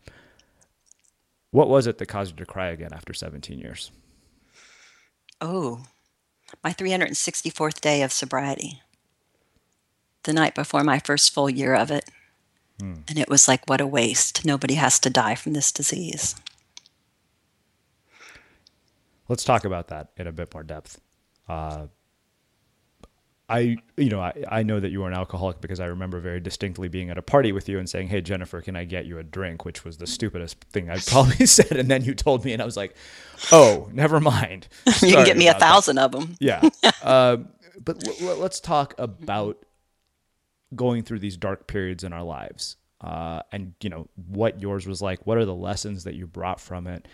[1.51, 3.91] What was it that caused you to cry again after 17 years?
[5.41, 5.85] Oh,
[6.63, 8.81] my 364th day of sobriety.
[10.23, 12.09] The night before my first full year of it.
[12.79, 12.95] Hmm.
[13.07, 14.45] And it was like, what a waste.
[14.45, 16.35] Nobody has to die from this disease.
[19.27, 20.99] Let's talk about that in a bit more depth.
[21.47, 21.87] Uh,
[23.47, 26.39] I, you know, I, I know that you are an alcoholic because I remember very
[26.39, 29.19] distinctly being at a party with you and saying, "Hey, Jennifer, can I get you
[29.19, 31.73] a drink?" Which was the stupidest thing I probably said.
[31.73, 32.95] And then you told me, and I was like,
[33.51, 34.67] "Oh, never mind."
[35.01, 36.05] you can get me a thousand that.
[36.05, 36.37] of them.
[36.39, 36.67] Yeah.
[37.03, 37.37] uh,
[37.83, 39.63] but l- l- let's talk about
[40.75, 45.01] going through these dark periods in our lives, uh, and you know what yours was
[45.01, 45.25] like.
[45.25, 47.07] What are the lessons that you brought from it,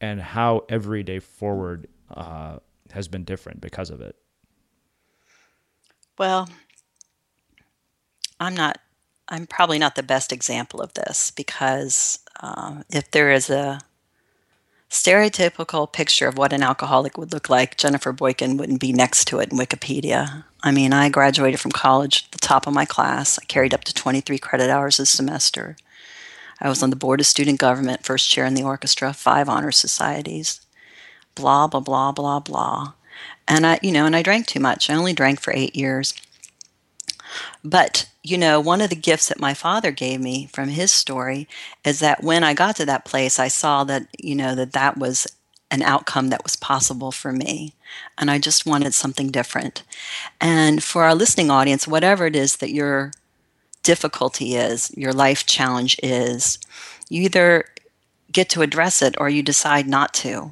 [0.00, 2.58] and how every day forward uh,
[2.92, 4.16] has been different because of it.
[6.18, 6.48] Well,
[8.38, 8.78] I'm not,
[9.28, 13.80] I'm probably not the best example of this because uh, if there is a
[14.90, 19.38] stereotypical picture of what an alcoholic would look like, Jennifer Boykin wouldn't be next to
[19.38, 20.44] it in Wikipedia.
[20.62, 23.38] I mean, I graduated from college, at the top of my class.
[23.38, 25.76] I carried up to 23 credit hours a semester.
[26.60, 29.70] I was on the board of student government, first chair in the orchestra, five honor
[29.70, 30.60] societies,
[31.34, 32.92] blah, blah, blah, blah, blah.
[33.46, 34.90] And I, you know, and I drank too much.
[34.90, 36.14] I only drank for eight years.
[37.64, 41.48] But, you know, one of the gifts that my father gave me from his story
[41.84, 44.98] is that when I got to that place, I saw that, you know, that that
[44.98, 45.26] was
[45.70, 47.74] an outcome that was possible for me.
[48.18, 49.84] And I just wanted something different.
[50.40, 53.12] And for our listening audience, whatever it is that your
[53.82, 56.58] difficulty is, your life challenge is,
[57.08, 57.64] you either
[58.30, 60.50] get to address it or you decide not to.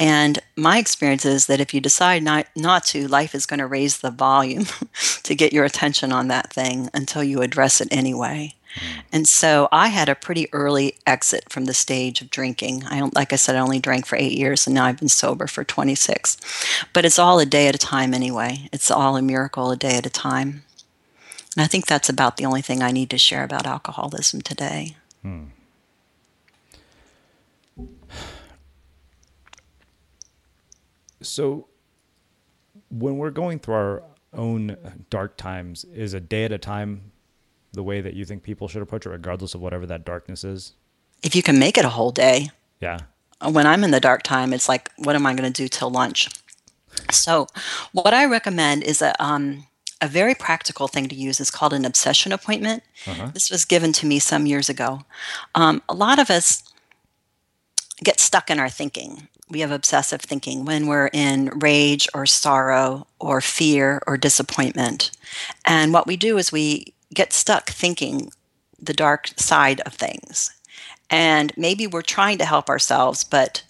[0.00, 3.66] And my experience is that if you decide not, not to, life is going to
[3.66, 4.64] raise the volume
[5.24, 8.54] to get your attention on that thing until you address it anyway.
[8.76, 9.02] Mm.
[9.12, 12.84] And so I had a pretty early exit from the stage of drinking.
[12.86, 15.46] I like I said, I only drank for eight years, and now I've been sober
[15.46, 16.86] for 26.
[16.94, 18.68] But it's all a day at a time anyway.
[18.72, 20.62] It's all a miracle a day at a time.
[21.56, 24.96] And I think that's about the only thing I need to share about alcoholism today.
[25.20, 25.46] Hmm.
[31.22, 31.68] So,
[32.90, 34.02] when we're going through our
[34.32, 34.76] own
[35.10, 37.12] dark times, is a day at a time
[37.72, 40.74] the way that you think people should approach it, regardless of whatever that darkness is?
[41.22, 42.50] If you can make it a whole day.
[42.80, 43.00] Yeah.
[43.46, 45.90] When I'm in the dark time, it's like, what am I going to do till
[45.90, 46.28] lunch?
[47.10, 47.46] So,
[47.92, 49.66] what I recommend is a um,
[50.00, 52.82] a very practical thing to use is called an obsession appointment.
[53.06, 53.30] Uh-huh.
[53.34, 55.02] This was given to me some years ago.
[55.54, 56.62] Um, a lot of us
[58.02, 63.06] get stuck in our thinking we have obsessive thinking when we're in rage or sorrow
[63.18, 65.10] or fear or disappointment.
[65.64, 68.30] And what we do is we get stuck thinking
[68.80, 70.52] the dark side of things.
[71.10, 73.62] And maybe we're trying to help ourselves, but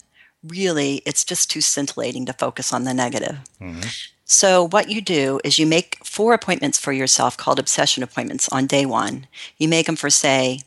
[0.43, 3.39] really it's just too scintillating to focus on the negative.
[3.59, 3.81] Mm-hmm.
[4.23, 8.65] So, what you do is you make four appointments for yourself called obsession appointments on
[8.65, 9.27] day one.
[9.57, 10.61] You make them for, say,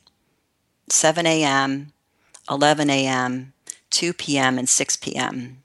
[0.90, 1.92] 7 a.m.,
[2.50, 3.53] 11 a.m.,
[3.94, 4.58] 2 p.m.
[4.58, 5.62] and 6 p.m.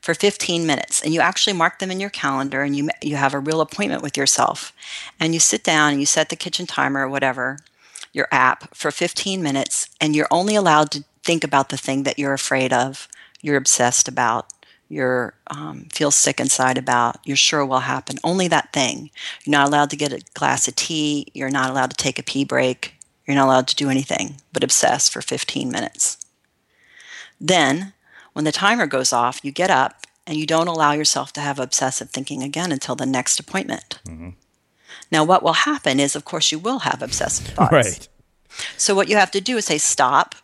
[0.00, 1.02] for 15 minutes.
[1.02, 4.02] And you actually mark them in your calendar and you you have a real appointment
[4.02, 4.72] with yourself.
[5.20, 7.58] And you sit down and you set the kitchen timer or whatever
[8.12, 9.90] your app for 15 minutes.
[10.00, 13.08] And you're only allowed to think about the thing that you're afraid of
[13.42, 14.52] you're obsessed about
[14.88, 18.16] you're um, feel sick inside about you're sure will happen.
[18.22, 19.10] Only that thing.
[19.44, 21.26] You're not allowed to get a glass of tea.
[21.34, 22.94] You're not allowed to take a pee break.
[23.26, 26.25] You're not allowed to do anything but obsess for 15 minutes
[27.40, 27.92] then,
[28.32, 31.58] when the timer goes off, you get up and you don't allow yourself to have
[31.58, 33.98] obsessive thinking again until the next appointment.
[34.06, 34.30] Mm-hmm.
[35.10, 37.72] Now, what will happen is, of course, you will have obsessive thoughts.
[37.72, 38.08] Right.
[38.76, 40.34] So, what you have to do is say, stop.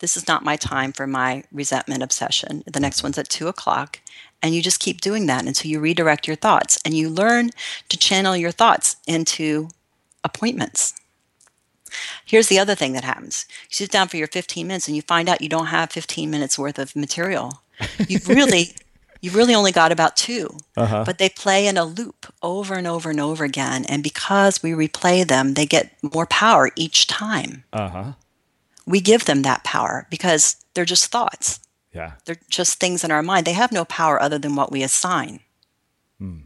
[0.00, 2.62] This is not my time for my resentment obsession.
[2.70, 4.00] The next one's at two o'clock.
[4.42, 7.50] And you just keep doing that until you redirect your thoughts and you learn
[7.88, 9.68] to channel your thoughts into
[10.22, 10.92] appointments.
[12.24, 13.46] Here's the other thing that happens.
[13.64, 16.30] You sit down for your 15 minutes and you find out you don't have 15
[16.30, 17.62] minutes worth of material.
[18.08, 18.74] You've really
[19.20, 20.56] you've really only got about 2.
[20.76, 21.04] Uh-huh.
[21.04, 24.72] But they play in a loop over and over and over again and because we
[24.72, 27.64] replay them, they get more power each time.
[27.72, 28.12] Uh-huh.
[28.86, 31.60] We give them that power because they're just thoughts.
[31.92, 32.12] Yeah.
[32.24, 33.46] They're just things in our mind.
[33.46, 35.40] They have no power other than what we assign.
[36.18, 36.40] Hmm.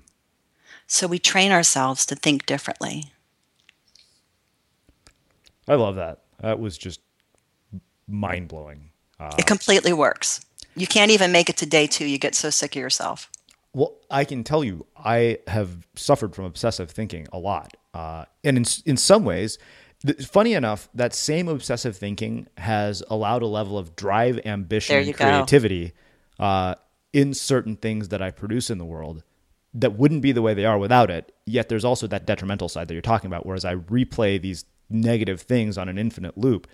[0.87, 3.13] So we train ourselves to think differently.
[5.71, 6.23] I love that.
[6.41, 7.01] That was just
[8.09, 8.91] mind blowing.
[9.21, 10.41] Uh, it completely works.
[10.75, 12.07] You can't even make it to day two.
[12.07, 13.31] You get so sick of yourself.
[13.73, 18.57] Well, I can tell you, I have suffered from obsessive thinking a lot, uh, and
[18.57, 19.59] in in some ways,
[20.05, 25.15] th- funny enough, that same obsessive thinking has allowed a level of drive, ambition, and
[25.15, 25.93] creativity
[26.41, 26.75] uh,
[27.13, 29.23] in certain things that I produce in the world
[29.73, 31.33] that wouldn't be the way they are without it.
[31.47, 33.47] Yet there's also that detrimental side that you're talking about.
[33.47, 36.67] Whereas I replay these negative things on an infinite loop.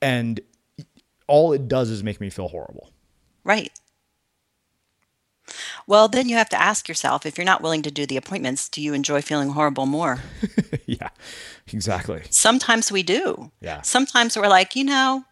[0.00, 0.40] And
[1.26, 2.90] all it does is make me feel horrible.
[3.44, 3.72] Right.
[5.86, 8.68] Well, then you have to ask yourself if you're not willing to do the appointments,
[8.68, 10.18] do you enjoy feeling horrible more?
[10.86, 11.08] yeah,
[11.74, 12.22] exactly.
[12.30, 13.50] Sometimes we do.
[13.60, 13.82] Yeah.
[13.82, 15.24] Sometimes we're like, you know,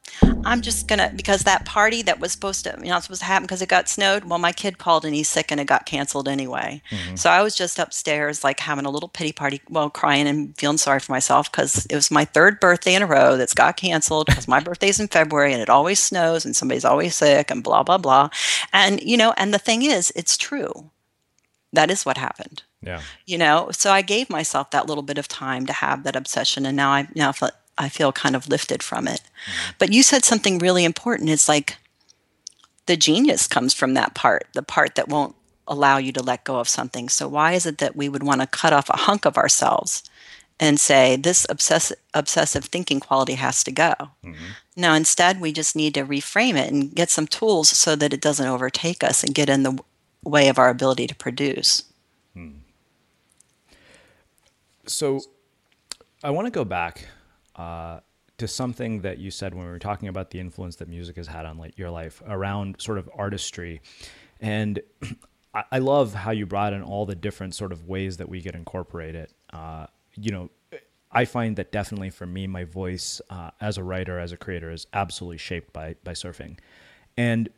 [0.45, 3.45] I'm just gonna because that party that was supposed to you know supposed to happen
[3.45, 4.25] because it got snowed.
[4.25, 6.81] Well, my kid called and he's sick and it got canceled anyway.
[6.91, 7.19] Mhm.
[7.19, 10.79] So I was just upstairs like having a little pity party, well, crying and feeling
[10.79, 14.27] sorry for myself because it was my third birthday in a row that's got canceled
[14.27, 17.83] because my birthday's in February and it always snows and somebody's always sick and blah
[17.83, 18.29] blah blah.
[18.73, 20.91] And you know, and the thing is, it's true.
[21.73, 23.01] That is what happened Yeah.
[23.25, 26.67] you know so i gave myself that little bit of time to have that obsession
[26.67, 29.21] and now i now feel, i feel kind of lifted from it.
[29.23, 29.73] Mm-hmm.
[29.79, 31.31] But you said something really important.
[31.31, 31.79] It's like
[32.87, 35.35] the genius comes from that part the part that won't
[35.69, 37.09] allow you to let go of something.
[37.09, 40.05] So why is it that we would want to cut off a hunk of ourselves
[40.59, 43.93] and say this obsessive obsessive thinking quality has to go.
[44.25, 44.45] Mm-hmm.
[44.77, 48.21] No instead we just need to reframe it and get some tools so that it
[48.21, 49.79] doesn't overtake us and get in the
[50.25, 51.83] way of our ability to produce
[54.87, 55.21] So
[56.23, 57.07] I want to go back
[57.57, 58.01] uh,
[58.39, 61.27] to something that you said when we were talking about the influence that music has
[61.27, 63.81] had on like your life around sort of artistry.
[64.41, 64.81] And
[65.55, 68.43] I, I love how you brought in all the different sort of ways that we
[68.43, 69.33] could incorporate it.
[69.53, 70.51] Uh, you know,
[71.11, 74.71] I find that definitely for me, my voice uh, as a writer, as a creator,
[74.71, 76.59] is absolutely shaped by by surfing.
[77.17, 77.49] And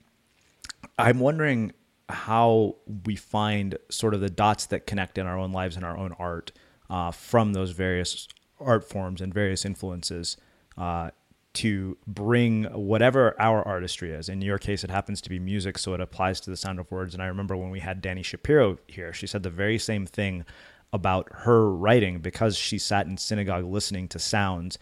[0.99, 1.73] I'm wondering
[2.09, 5.97] how we find sort of the dots that connect in our own lives and our
[5.97, 6.53] own art
[6.91, 8.29] uh, from those various
[8.61, 10.37] art forms and various influences
[10.77, 11.11] uh,
[11.55, 14.29] to bring whatever our artistry is.
[14.29, 16.91] In your case, it happens to be music, so it applies to the sound of
[16.91, 17.15] words.
[17.15, 20.45] And I remember when we had Dani Shapiro here, she said the very same thing
[20.93, 24.79] about her writing because she sat in synagogue listening to sounds.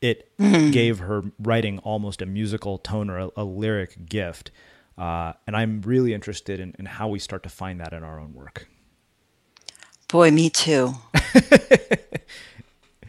[0.00, 0.72] It Mhm.
[0.72, 4.50] gave her writing almost a musical tone or a, a lyric gift.
[4.96, 8.18] Uh, and I'm really interested in, in how we start to find that in our
[8.20, 8.68] own work.
[10.14, 10.94] Boy, me too.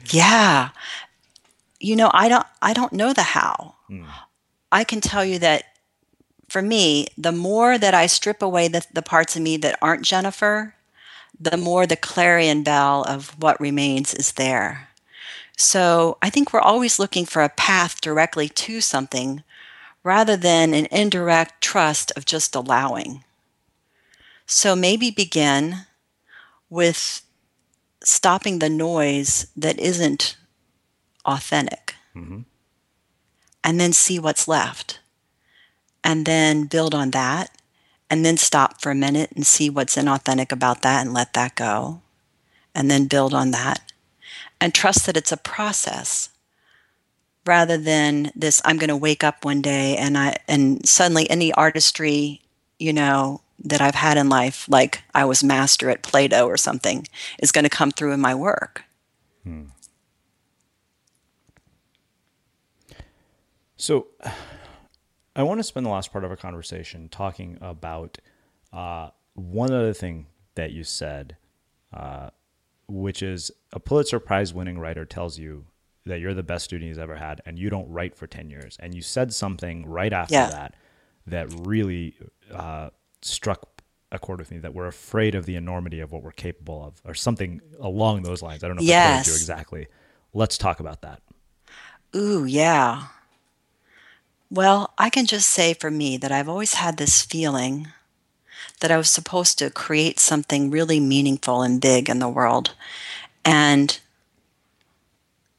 [0.09, 0.69] yeah.
[1.79, 3.75] You know, I don't I don't know the how.
[3.85, 4.05] Hmm.
[4.71, 5.65] I can tell you that
[6.49, 10.01] for me, the more that I strip away the, the parts of me that aren't
[10.01, 10.73] Jennifer,
[11.39, 14.89] the more the clarion bell of what remains is there.
[15.55, 19.43] So I think we're always looking for a path directly to something
[20.03, 23.23] rather than an indirect trust of just allowing.
[24.47, 25.85] So maybe begin
[26.69, 27.21] with
[28.03, 30.37] stopping the noise that isn't
[31.25, 31.95] authentic.
[32.15, 32.41] Mm-hmm.
[33.63, 34.99] And then see what's left.
[36.03, 37.49] And then build on that.
[38.09, 41.55] And then stop for a minute and see what's inauthentic about that and let that
[41.55, 42.01] go.
[42.75, 43.91] And then build on that.
[44.61, 46.29] And trust that it's a process
[47.45, 51.53] rather than this i'm going to wake up one day and i and suddenly any
[51.53, 52.41] artistry
[52.79, 57.07] you know that i've had in life like i was master at play-doh or something
[57.39, 58.83] is going to come through in my work
[63.77, 64.07] So,
[65.35, 68.17] I want to spend the last part of our conversation talking about
[68.71, 71.35] uh, one other thing that you said,
[71.93, 72.29] uh,
[72.87, 75.65] which is a Pulitzer Prize winning writer tells you
[76.05, 78.77] that you're the best student he's ever had, and you don't write for 10 years.
[78.79, 80.47] And you said something right after Yeah.
[80.49, 80.75] that
[81.27, 82.15] that really
[82.53, 82.91] uh,
[83.25, 86.83] struck a chord with me that we're afraid of the enormity of what we're capable
[86.85, 88.63] of, or something along those lines.
[88.63, 89.87] I don't know if I quoted you exactly.
[90.33, 91.21] Let's talk about that.
[92.15, 93.07] Ooh, yeah.
[94.49, 97.87] Well, I can just say for me that I've always had this feeling
[98.79, 102.75] that I was supposed to create something really meaningful and big in the world.
[103.43, 103.99] And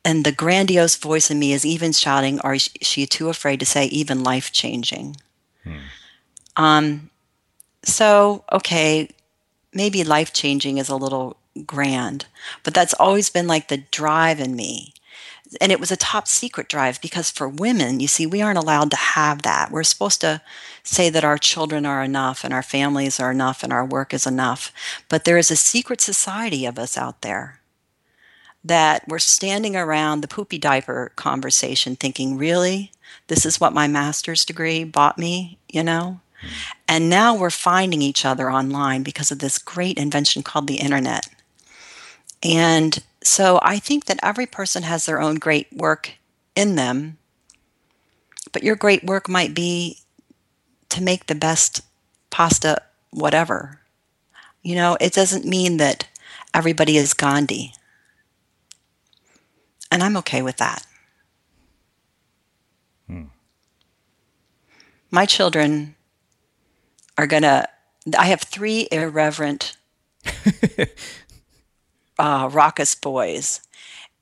[0.05, 3.67] and the grandiose voice in me is even shouting, or is she too afraid to
[3.67, 5.17] say even life changing?
[6.57, 7.11] Um,
[7.87, 9.09] so, okay,
[9.73, 12.27] maybe life changing is a little grand,
[12.65, 14.93] but that's always been like the drive in me.
[15.61, 18.91] And it was a top secret drive because for women, you see, we aren't allowed
[18.91, 19.71] to have that.
[19.71, 20.43] We're supposed to
[20.83, 24.27] say that our children are enough and our families are enough and our work is
[24.27, 24.73] enough.
[25.09, 27.61] But there is a secret society of us out there
[28.65, 32.91] that we're standing around the poopy diaper conversation thinking, really?
[33.29, 36.21] This is what my master's degree bought me, you know?
[36.43, 36.49] Mm.
[36.89, 41.29] And now we're finding each other online because of this great invention called the internet.
[42.43, 46.13] And so I think that every person has their own great work
[46.55, 47.19] in them,
[48.53, 49.99] but your great work might be
[50.91, 51.83] to make the best
[52.31, 53.81] pasta, whatever.
[54.63, 56.09] You know, it doesn't mean that
[56.55, 57.73] everybody is Gandhi.
[59.91, 60.87] And I'm okay with that.
[63.09, 63.25] Hmm.
[65.11, 65.96] My children
[67.19, 67.69] are going to
[68.17, 69.77] I have three irreverent,
[72.19, 73.61] uh, raucous boys.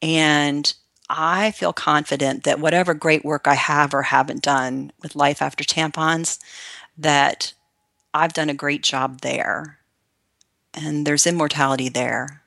[0.00, 0.72] And
[1.10, 5.64] I feel confident that whatever great work I have or haven't done with Life After
[5.64, 6.38] Tampons,
[6.96, 7.52] that
[8.14, 9.78] I've done a great job there.
[10.72, 12.42] And there's immortality there.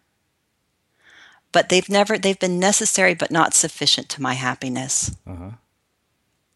[1.52, 5.16] But they've never, they've been necessary but not sufficient to my happiness.
[5.26, 5.52] Uh-huh.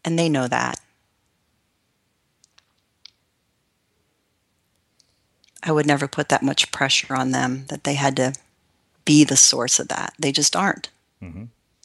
[0.04, 0.80] And they know that.
[5.62, 8.34] I would never put that much pressure on them that they had to
[9.04, 10.14] be the source of that.
[10.18, 10.90] They just aren't.
[11.22, 11.44] Mm-hmm.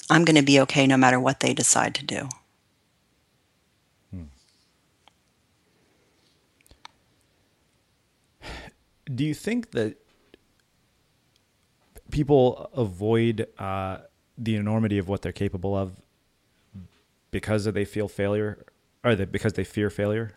[0.09, 2.29] I'm going to be okay no matter what they decide to do.
[4.11, 4.23] Hmm.
[9.13, 9.97] Do you think that
[12.09, 13.97] people avoid uh,
[14.37, 16.01] the enormity of what they're capable of
[17.31, 18.65] because they feel failure,
[19.03, 20.33] or they, because they fear failure?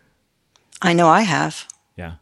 [0.83, 1.69] I know I have.
[1.97, 2.15] Yeah.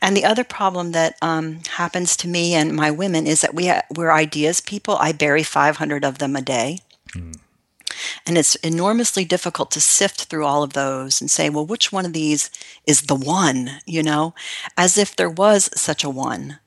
[0.00, 3.66] And the other problem that um, happens to me and my women is that we
[3.68, 4.96] ha- we're ideas people.
[4.96, 6.80] I bury 500 of them a day.
[7.12, 7.38] Mm.
[8.26, 12.04] And it's enormously difficult to sift through all of those and say, well, which one
[12.04, 12.50] of these
[12.86, 14.34] is the one, you know,
[14.76, 16.58] as if there was such a one.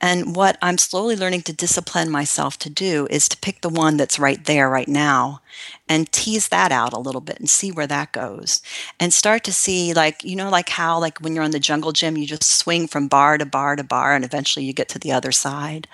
[0.00, 3.96] And what I'm slowly learning to discipline myself to do is to pick the one
[3.96, 5.40] that's right there, right now,
[5.88, 8.62] and tease that out a little bit and see where that goes.
[9.00, 11.92] And start to see, like, you know, like how, like when you're on the jungle
[11.92, 14.98] gym, you just swing from bar to bar to bar, and eventually you get to
[14.98, 15.88] the other side.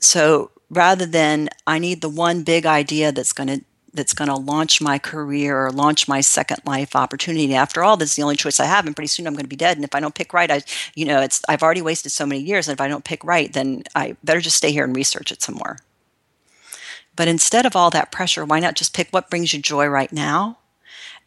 [0.00, 3.64] So rather than, I need the one big idea that's going to
[3.98, 7.54] that's going to launch my career or launch my second life opportunity.
[7.54, 9.48] After all, this is the only choice I have, and pretty soon I'm going to
[9.48, 9.76] be dead.
[9.76, 10.62] And if I don't pick right, I,
[10.94, 12.68] you know, it's I've already wasted so many years.
[12.68, 15.42] And if I don't pick right, then I better just stay here and research it
[15.42, 15.78] some more.
[17.16, 20.12] But instead of all that pressure, why not just pick what brings you joy right
[20.12, 20.58] now,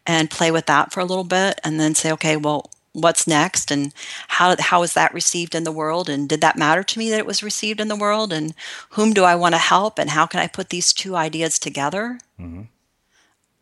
[0.08, 3.72] and play with that for a little bit, and then say, okay, well, what's next
[3.72, 3.94] and
[4.28, 6.10] how how is that received in the world?
[6.10, 8.34] And did that matter to me that it was received in the world?
[8.34, 8.54] And
[8.92, 9.98] whom do I want to help?
[9.98, 12.20] And how can I put these two ideas together?
[12.40, 12.64] Mm-hmm.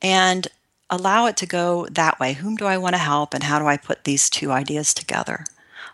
[0.02, 0.48] and
[0.90, 2.34] allow it to go that way.
[2.34, 5.46] Whom do I want to help and how do I put these two ideas together?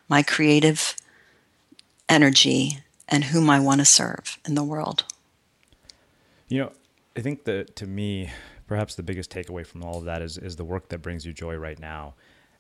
[0.08, 0.96] My creative
[2.08, 2.80] energy
[3.10, 5.04] and whom I want to serve in the world.
[6.48, 6.72] You know
[7.18, 8.30] I think that to me
[8.68, 11.34] perhaps the biggest takeaway from all of that is is the work that brings you
[11.34, 12.14] joy right now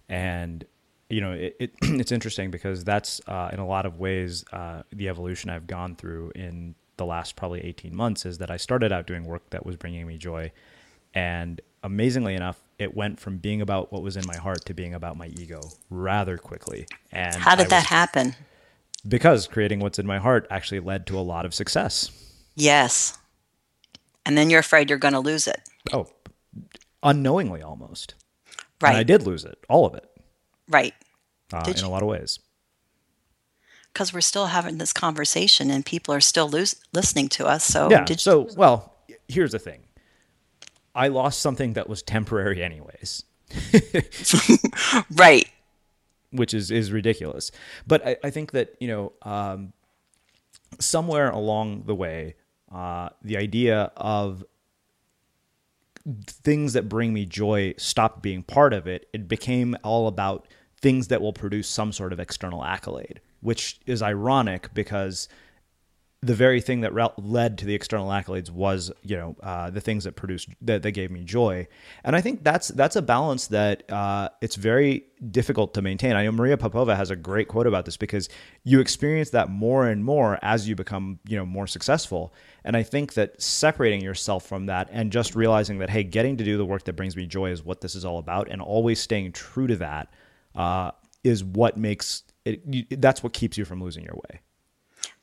[0.10, 0.66] and
[1.10, 4.84] you know it, it it's interesting because that's uh, in a lot of ways uh,
[4.92, 8.92] the evolution I've gone through in the last probably 18 months is that I started
[8.92, 10.52] out doing work that was bringing me joy.
[11.14, 14.94] And amazingly enough it went from being about what was in my heart to being
[14.94, 16.88] about my ego rather quickly.
[17.12, 18.36] And how did that happen?
[19.08, 22.12] Because creating what's in my heart actually led to a lot of success.
[22.56, 23.18] Yes.
[24.26, 25.62] And then you're afraid you're going to lose it.
[25.94, 26.08] Oh
[27.06, 28.16] unknowingly almost
[28.82, 28.90] Right.
[28.90, 30.10] And I did lose it, all of it.
[30.68, 30.94] Right.
[31.54, 31.86] Uh, in you?
[31.86, 32.40] a lot of ways.
[33.94, 37.64] Because we're still having this conversation and people are still lose- listening to us.
[37.64, 38.06] So, yeah.
[38.18, 38.94] so, well,
[39.28, 39.82] here's the thing.
[40.94, 43.24] I lost something that was temporary, anyways.
[45.16, 45.48] right.
[46.32, 47.52] Which is is ridiculous.
[47.86, 49.74] But I, I think that you know, um,
[50.80, 52.36] somewhere along the way,
[52.74, 54.44] uh, the idea of
[56.28, 59.08] things that bring me joy stopped being part of it.
[59.14, 60.48] It became all about
[60.82, 65.28] things that will produce some sort of external accolade, which is ironic because
[66.26, 69.82] the very thing that re- led to the external accolades was, you know, uh, the
[69.82, 71.68] things that produced that, that gave me joy.
[72.04, 76.16] And I think that's that's a balance that uh, it's very difficult to maintain.
[76.16, 78.28] I know Maria Popova has a great quote about this because
[78.64, 82.34] you experience that more and more as you become, you know, more successful.
[82.64, 86.44] And I think that separating yourself from that and just realizing that, hey, getting to
[86.44, 89.00] do the work that brings me joy is what this is all about, and always
[89.00, 90.12] staying true to that
[90.56, 90.92] uh,
[91.24, 92.62] is what makes it.
[92.66, 94.42] You, that's what keeps you from losing your way.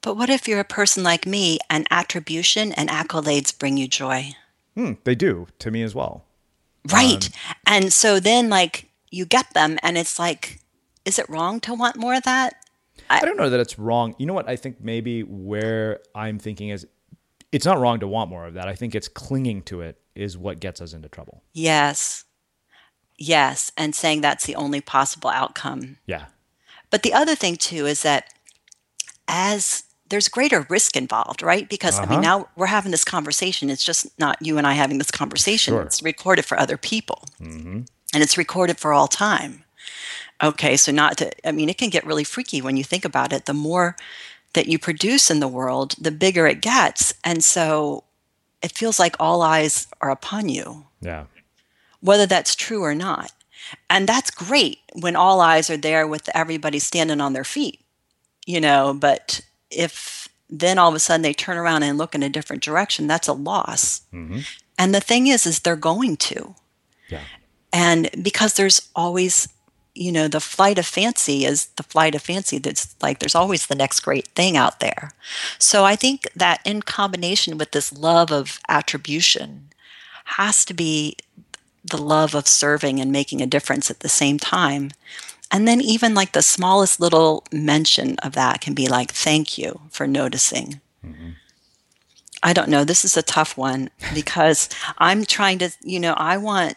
[0.00, 4.34] But what if you're a person like me and attribution and accolades bring you joy?
[4.76, 6.24] Hmm, they do to me as well.
[6.90, 7.26] Right.
[7.26, 10.60] Um, and so then, like, you get them, and it's like,
[11.04, 12.54] is it wrong to want more of that?
[13.10, 14.14] I, I don't know that it's wrong.
[14.18, 14.48] You know what?
[14.48, 16.86] I think maybe where I'm thinking is
[17.50, 18.68] it's not wrong to want more of that.
[18.68, 21.42] I think it's clinging to it is what gets us into trouble.
[21.52, 22.24] Yes.
[23.18, 23.70] Yes.
[23.76, 25.98] And saying that's the only possible outcome.
[26.06, 26.26] Yeah.
[26.90, 28.32] But the other thing, too, is that
[29.28, 31.68] as there's greater risk involved, right?
[31.68, 32.06] Because uh-huh.
[32.06, 33.70] I mean, now we're having this conversation.
[33.70, 35.74] It's just not you and I having this conversation.
[35.74, 35.82] Sure.
[35.82, 37.82] It's recorded for other people, mm-hmm.
[38.14, 39.64] and it's recorded for all time.
[40.42, 43.32] Okay, so not to, I mean, it can get really freaky when you think about
[43.32, 43.46] it.
[43.46, 43.96] The more
[44.54, 47.14] that you produce in the world, the bigger it gets.
[47.24, 48.04] And so
[48.62, 50.86] it feels like all eyes are upon you.
[51.00, 51.24] Yeah.
[52.00, 53.32] Whether that's true or not.
[53.88, 57.80] And that's great when all eyes are there with everybody standing on their feet,
[58.46, 59.40] you know, but
[59.70, 63.06] if then all of a sudden they turn around and look in a different direction,
[63.06, 64.02] that's a loss.
[64.12, 64.40] Mm-hmm.
[64.78, 66.54] And the thing is, is they're going to.
[67.08, 67.22] Yeah.
[67.72, 69.48] And because there's always,
[69.94, 73.66] you know, the flight of fancy is the flight of fancy that's like there's always
[73.66, 75.12] the next great thing out there.
[75.58, 79.70] So I think that in combination with this love of attribution
[80.24, 81.16] has to be
[81.84, 84.90] the love of serving and making a difference at the same time.
[85.52, 89.82] And then even like the smallest little mention of that can be like, thank you
[89.90, 90.80] for noticing.
[91.04, 91.30] Mm-hmm.
[92.42, 92.84] I don't know.
[92.84, 96.76] This is a tough one because I'm trying to, you know, I want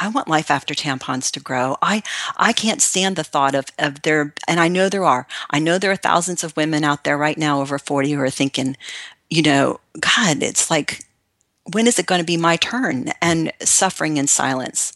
[0.00, 1.76] I want life after tampons to grow.
[1.82, 2.02] I
[2.36, 5.26] I can't stand the thought of of there and I know there are.
[5.50, 8.30] I know there are thousands of women out there right now over 40 who are
[8.30, 8.76] thinking,
[9.28, 11.04] you know, god, it's like
[11.72, 14.92] when is it going to be my turn and suffering in silence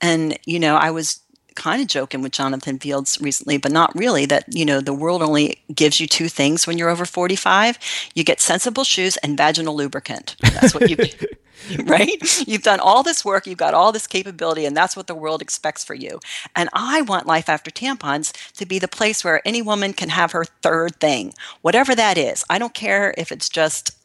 [0.00, 1.20] and you know i was
[1.54, 5.22] kind of joking with jonathan fields recently but not really that you know the world
[5.22, 7.78] only gives you two things when you're over 45
[8.14, 10.36] you get sensible shoes and vaginal lubricant.
[10.40, 10.96] That's what you
[11.84, 12.48] right?
[12.48, 15.42] You've done all this work you've got all this capability and that's what the world
[15.42, 16.20] expects for you.
[16.56, 20.32] And i want life after tampons to be the place where any woman can have
[20.32, 22.44] her third thing whatever that is.
[22.50, 23.96] I don't care if it's just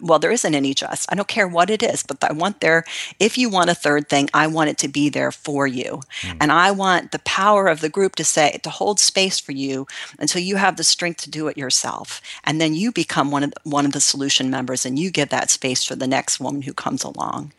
[0.00, 1.10] well, there isn't any just.
[1.10, 2.84] I don't care what it is, but I want there,
[3.18, 6.00] if you want a third thing, I want it to be there for you.
[6.20, 6.36] Mm.
[6.40, 9.86] And I want the power of the group to say, to hold space for you
[10.18, 12.20] until you have the strength to do it yourself.
[12.44, 15.30] And then you become one of the, one of the solution members and you give
[15.30, 17.52] that space for the next woman who comes along.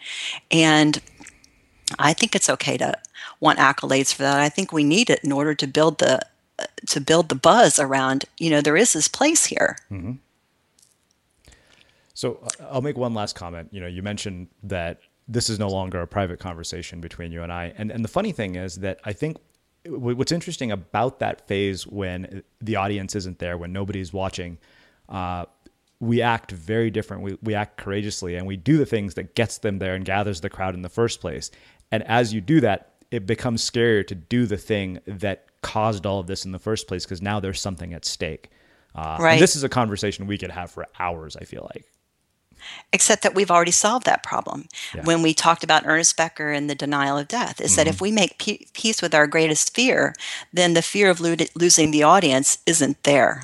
[0.49, 1.01] And
[1.99, 2.97] I think it's okay to
[3.39, 4.39] want accolades for that.
[4.39, 6.21] I think we need it in order to build the
[6.87, 9.75] to build the buzz around, you know, there is this place here.
[9.91, 10.13] Mm-hmm.
[12.13, 13.69] So uh, I'll make one last comment.
[13.71, 17.51] You know, you mentioned that this is no longer a private conversation between you and
[17.51, 17.73] I.
[17.77, 19.37] And and the funny thing is that I think
[19.85, 24.57] what's interesting about that phase when the audience isn't there, when nobody's watching,
[25.09, 25.45] uh,
[25.99, 27.23] we act very different.
[27.23, 30.41] We, we act courageously and we do the things that gets them there and gathers
[30.41, 31.51] the crowd in the first place.
[31.91, 36.19] And as you do that, it becomes scarier to do the thing that caused all
[36.19, 38.49] of this in the first place because now there's something at stake.
[38.95, 39.39] Uh, right.
[39.39, 41.85] this is a conversation we could have for hours, I feel like
[42.91, 45.03] except that we've already solved that problem yeah.
[45.03, 47.77] when we talked about ernest becker and the denial of death is mm-hmm.
[47.77, 50.13] that if we make p- peace with our greatest fear
[50.51, 53.43] then the fear of lo- losing the audience isn't there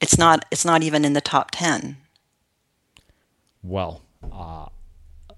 [0.00, 1.96] it's not it's not even in the top 10
[3.62, 4.02] well
[4.32, 4.66] uh,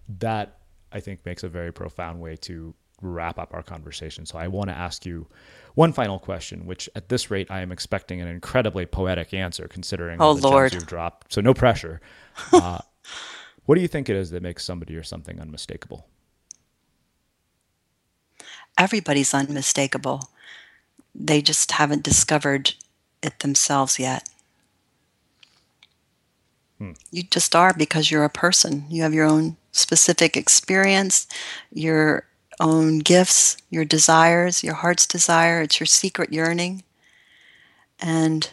[0.08, 0.58] that
[0.92, 4.68] i think makes a very profound way to wrap up our conversation so i want
[4.68, 5.26] to ask you
[5.74, 10.20] one final question, which at this rate I am expecting an incredibly poetic answer, considering
[10.20, 10.74] oh, the Lord.
[10.74, 11.32] you've dropped.
[11.32, 12.00] So no pressure.
[12.50, 12.78] Uh,
[13.66, 16.06] what do you think it is that makes somebody or something unmistakable?
[18.78, 20.30] Everybody's unmistakable.
[21.14, 22.74] They just haven't discovered
[23.22, 24.28] it themselves yet.
[26.78, 26.92] Hmm.
[27.10, 28.86] You just are because you're a person.
[28.88, 31.26] You have your own specific experience,
[31.72, 32.26] your
[32.60, 35.62] own gifts, your desires, your heart's desire.
[35.62, 36.82] It's your secret yearning.
[38.00, 38.50] And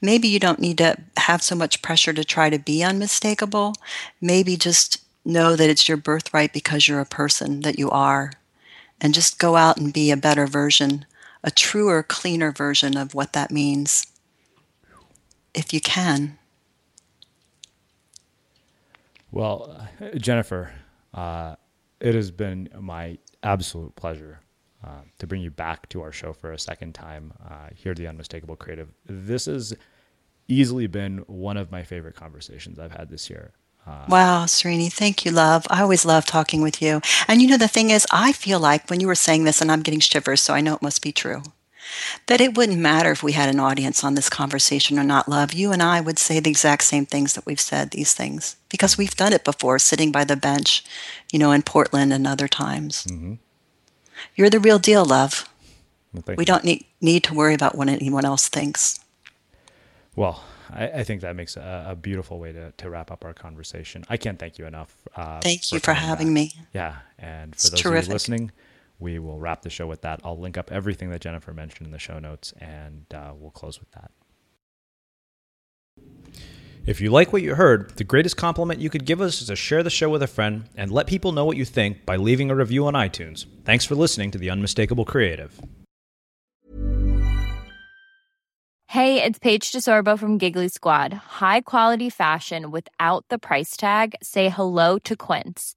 [0.00, 3.74] maybe you don't need to have so much pressure to try to be unmistakable.
[4.20, 8.32] Maybe just know that it's your birthright because you're a person that you are.
[9.00, 11.06] And just go out and be a better version,
[11.42, 14.06] a truer, cleaner version of what that means.
[15.54, 16.38] If you can.
[19.32, 19.88] Well,
[20.18, 20.72] Jennifer,
[21.14, 21.56] uh,
[22.00, 24.40] it has been my absolute pleasure
[24.84, 27.98] uh, to bring you back to our show for a second time uh, here at
[27.98, 28.88] the Unmistakable Creative.
[29.06, 29.74] This has
[30.48, 33.52] easily been one of my favorite conversations I've had this year.
[33.86, 35.66] Uh, wow, Srini, thank you, love.
[35.68, 37.00] I always love talking with you.
[37.26, 39.72] And you know, the thing is, I feel like when you were saying this, and
[39.72, 41.42] I'm getting shivers, so I know it must be true
[42.26, 45.52] that it wouldn't matter if we had an audience on this conversation or not, love.
[45.52, 48.98] You and I would say the exact same things that we've said, these things, because
[48.98, 50.84] we've done it before, sitting by the bench,
[51.32, 53.04] you know, in Portland and other times.
[53.04, 53.34] Mm-hmm.
[54.34, 55.48] You're the real deal, love.
[56.12, 59.00] Well, we don't need, need to worry about what anyone else thinks.
[60.14, 63.32] Well, I, I think that makes a, a, beautiful way to, to wrap up our
[63.32, 64.04] conversation.
[64.08, 64.94] I can't thank you enough.
[65.16, 66.34] Uh, thank you for having back.
[66.34, 66.52] me.
[66.74, 66.96] Yeah.
[67.18, 68.04] And for it's those terrific.
[68.04, 68.52] of you listening,
[69.02, 70.20] we will wrap the show with that.
[70.24, 73.80] I'll link up everything that Jennifer mentioned in the show notes, and uh, we'll close
[73.80, 74.12] with that.
[76.86, 79.56] If you like what you heard, the greatest compliment you could give us is to
[79.56, 82.50] share the show with a friend and let people know what you think by leaving
[82.50, 83.46] a review on iTunes.
[83.64, 85.60] Thanks for listening to The Unmistakable Creative.
[88.88, 91.12] Hey, it's Paige DeSorbo from Giggly Squad.
[91.12, 94.14] High quality fashion without the price tag?
[94.22, 95.76] Say hello to Quince.